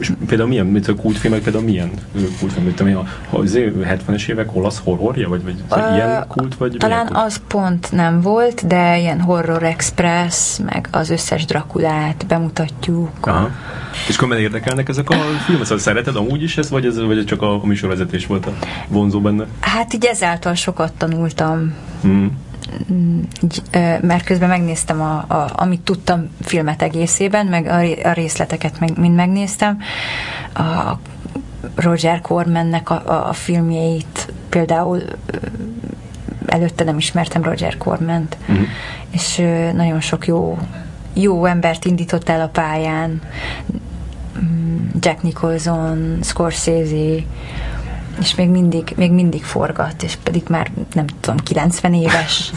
[0.00, 1.90] És például milyen, mint a kultfilmek, például milyen
[2.38, 6.76] kultfilm, mint ami a, az 70-es évek olasz horrorja, vagy, vagy Ö, ilyen kult, vagy
[6.78, 7.18] Talán kult?
[7.18, 13.10] az pont nem volt, de ilyen Horror Express, meg az összes Drakulát bemutatjuk.
[13.20, 13.50] Aha.
[14.08, 15.64] És akkor érdekelnek ezek a filmek?
[15.64, 18.52] Szóval szereted amúgy is ezt, vagy ez, vagy csak a, a műsorvezetés volt a
[18.88, 19.46] vonzó benne?
[19.60, 21.74] Hát így ezáltal sokat tanultam,
[22.06, 22.26] Mm.
[24.00, 29.14] Mert közben megnéztem, a, a, amit tudtam filmet egészében, meg a, a részleteket meg, mind
[29.14, 29.78] megnéztem.
[30.54, 30.98] A
[31.74, 35.02] Roger Cormannek a, a, a filmjeit például
[36.46, 38.62] előtte nem ismertem Roger Cormant, Mhm.
[39.10, 39.36] és
[39.74, 40.58] nagyon sok jó,
[41.12, 43.20] jó embert indított el a pályán.
[44.42, 47.22] Mm, Jack Nicholson, Scorsese,
[48.20, 52.52] és még mindig, még mindig forgat, és pedig már nem tudom, 90 éves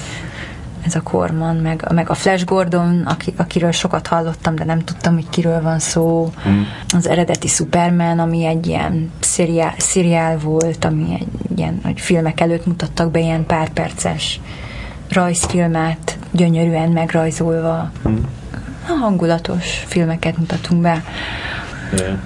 [0.86, 5.14] ez a Corman, meg, meg a Flash Gordon, aki, akiről sokat hallottam, de nem tudtam,
[5.14, 6.32] hogy kiről van szó.
[6.49, 6.62] Mm.
[6.95, 12.66] Az eredeti Superman, ami egy ilyen szériál, szériál volt, ami egy ilyen, hogy filmek előtt
[12.66, 14.39] mutattak be ilyen pár perces
[15.10, 17.91] rajzfilmet, gyönyörűen megrajzolva.
[18.08, 18.16] Mm.
[18.88, 21.04] Ha hangulatos filmeket mutatunk be.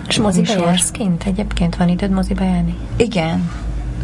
[0.07, 0.67] És moziba Műsor.
[0.67, 1.23] jársz kint?
[1.23, 2.75] Egyébként van időd moziba járni?
[2.95, 3.49] Igen,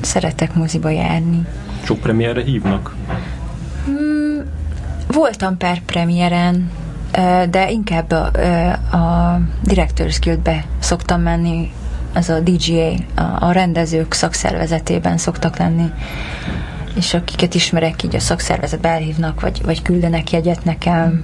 [0.02, 1.46] szeretek moziba járni.
[1.84, 2.96] Sok premierre hívnak?
[3.90, 4.40] Mm,
[5.08, 6.72] voltam per premieren,
[7.50, 8.26] de inkább a,
[8.98, 11.72] a Directors Guildbe szoktam menni,
[12.14, 15.92] az a DGA, a, a rendezők szakszervezetében szoktak lenni,
[16.96, 21.24] és akiket ismerek, így a szakszervezetbe elhívnak, vagy, vagy küldenek jegyet nekem,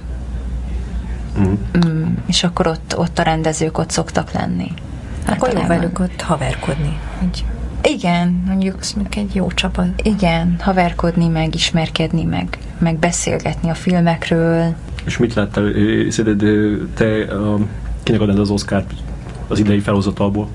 [1.40, 1.52] Mm.
[1.86, 4.72] mm, és akkor ott, ott a rendezők ott szoktak lenni.
[5.26, 6.98] Akkor jó velük ott haverkodni.
[7.18, 7.44] Hogy
[7.82, 8.78] Igen, mondjuk
[9.10, 10.02] egy jó csapat.
[10.02, 14.74] igen, haverkodni, meg ismerkedni, meg, meg beszélgetni a filmekről.
[15.04, 15.64] És mit láttál?
[16.08, 17.26] Szerinted te
[18.02, 18.92] kinek adnád az Oscar-t
[19.48, 20.48] az idei felhozatalból?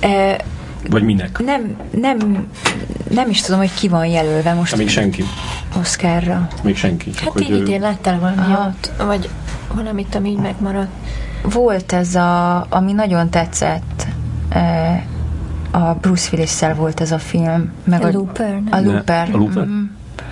[0.00, 0.44] E,
[0.90, 1.38] Vagy minek?
[1.44, 2.46] nem, nem,
[3.10, 5.24] nem is tudom, hogy ki van jelölve most még senki.
[5.78, 6.48] Oscarra.
[6.62, 7.10] Még senki.
[7.24, 8.54] Hát így idén láttál valami?
[9.06, 9.28] Vagy
[9.76, 10.90] valamit, ami így megmaradt?
[11.42, 14.06] Volt ez a, ami nagyon tetszett,
[14.48, 15.06] e,
[15.70, 17.72] a Bruce willis volt ez a film.
[17.84, 18.68] Meg A Looper, nem?
[18.70, 19.28] A Looper.
[19.32, 19.64] a Looper?
[19.64, 19.82] mhm.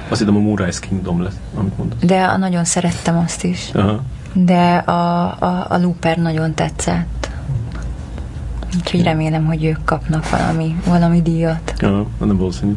[0.09, 1.99] Azt hittem a Moonrise Kingdom lesz, amit mondasz.
[2.01, 3.71] De a, nagyon szerettem azt is.
[3.75, 4.03] Aha.
[4.33, 7.31] De a, a, a Looper nagyon tetszett.
[8.77, 11.75] Úgyhogy remélem, hogy ők kapnak valami, valami díjat.
[11.79, 12.75] Ja, nem valószínű.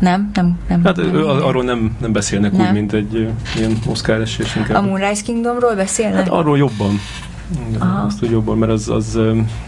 [0.00, 0.30] Nem?
[0.34, 0.58] Nem?
[0.68, 2.66] nem Hát nem, ö, arról nem, nem beszélnek Nem.
[2.66, 4.80] úgy, mint egy ilyen Oscar esés A.
[4.80, 6.18] Moonrise Kingdomról beszélnek?
[6.18, 6.98] Hát arról jobban.
[7.78, 8.04] Aha.
[8.06, 9.18] Azt úgy jobban, mert az, az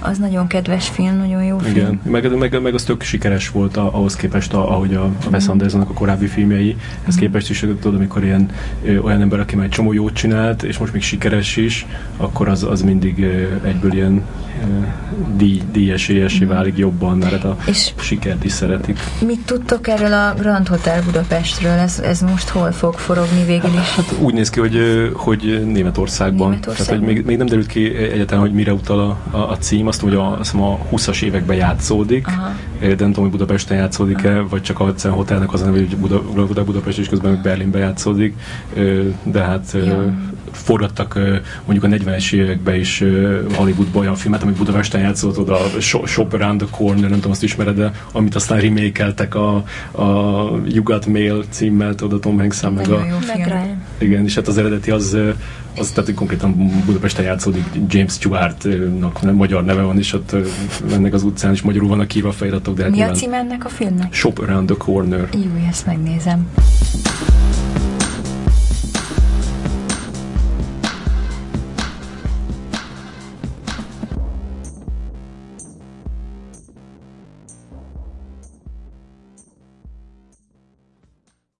[0.00, 1.76] Az nagyon kedves film, nagyon jó film.
[1.76, 5.28] igen, meg, meg, meg az tök sikeres volt a, ahhoz képest, a, ahogy a, a
[5.30, 6.76] Wes Andersonnak a korábbi filmjei,
[7.06, 8.48] ez képest is, tudod, amikor ilyen
[8.84, 12.48] ö, olyan ember, aki már egy csomó jót csinált, és most még sikeres is, akkor
[12.48, 14.22] az, az mindig ö, egyből ilyen
[15.36, 18.98] díj, díjesélyesé válik jobban, mert hát a És sikert is szeretik.
[19.26, 21.70] mit tudtok erről a Grand Hotel Budapestről?
[21.70, 23.94] Ez, ez most hol fog forogni végül is?
[23.94, 24.78] Hát úgy néz ki, hogy,
[25.14, 26.48] hogy Németországban.
[26.48, 26.86] Németországban.
[26.86, 29.86] Tehát, hogy még, még nem derült ki egyáltalán, hogy mire utal a, a, a cím.
[29.86, 32.50] Azt tudom, hogy a, azt hiszem a 20-as években játszódik, Aha.
[32.80, 36.22] de nem tudom, hogy Budapesten játszódik-e, vagy csak a hotelnek az a neve, hogy Buda,
[36.46, 38.34] Buda, Budapest, és közben Berlinben játszódik.
[39.22, 40.12] De hát Ja.
[40.52, 41.18] Forgattak
[41.64, 43.04] mondjuk a 40-es években is
[43.54, 47.42] Hollywoodban olyan filmet, ami Budapesten játszott, oda a Shop Around the Corner, nem tudom, azt
[47.42, 49.54] ismered, de amit aztán remékeltek a,
[49.90, 50.04] a
[50.66, 53.06] You Got Mail címmel, oda Tom hanks meg a,
[53.98, 55.16] igen, és hát az eredeti az,
[55.78, 60.46] az tehát hogy konkrétan Budapesten játszódik, James Stewart-nak nem magyar neve van, és ott ö,
[60.90, 63.32] mennek az utcán, és magyarul vannak írva a feliratok, de hát Mi a nyilván cím
[63.32, 64.12] ennek a filmnek?
[64.12, 65.28] Shop Around the Corner.
[65.32, 66.46] Jó, ezt megnézem.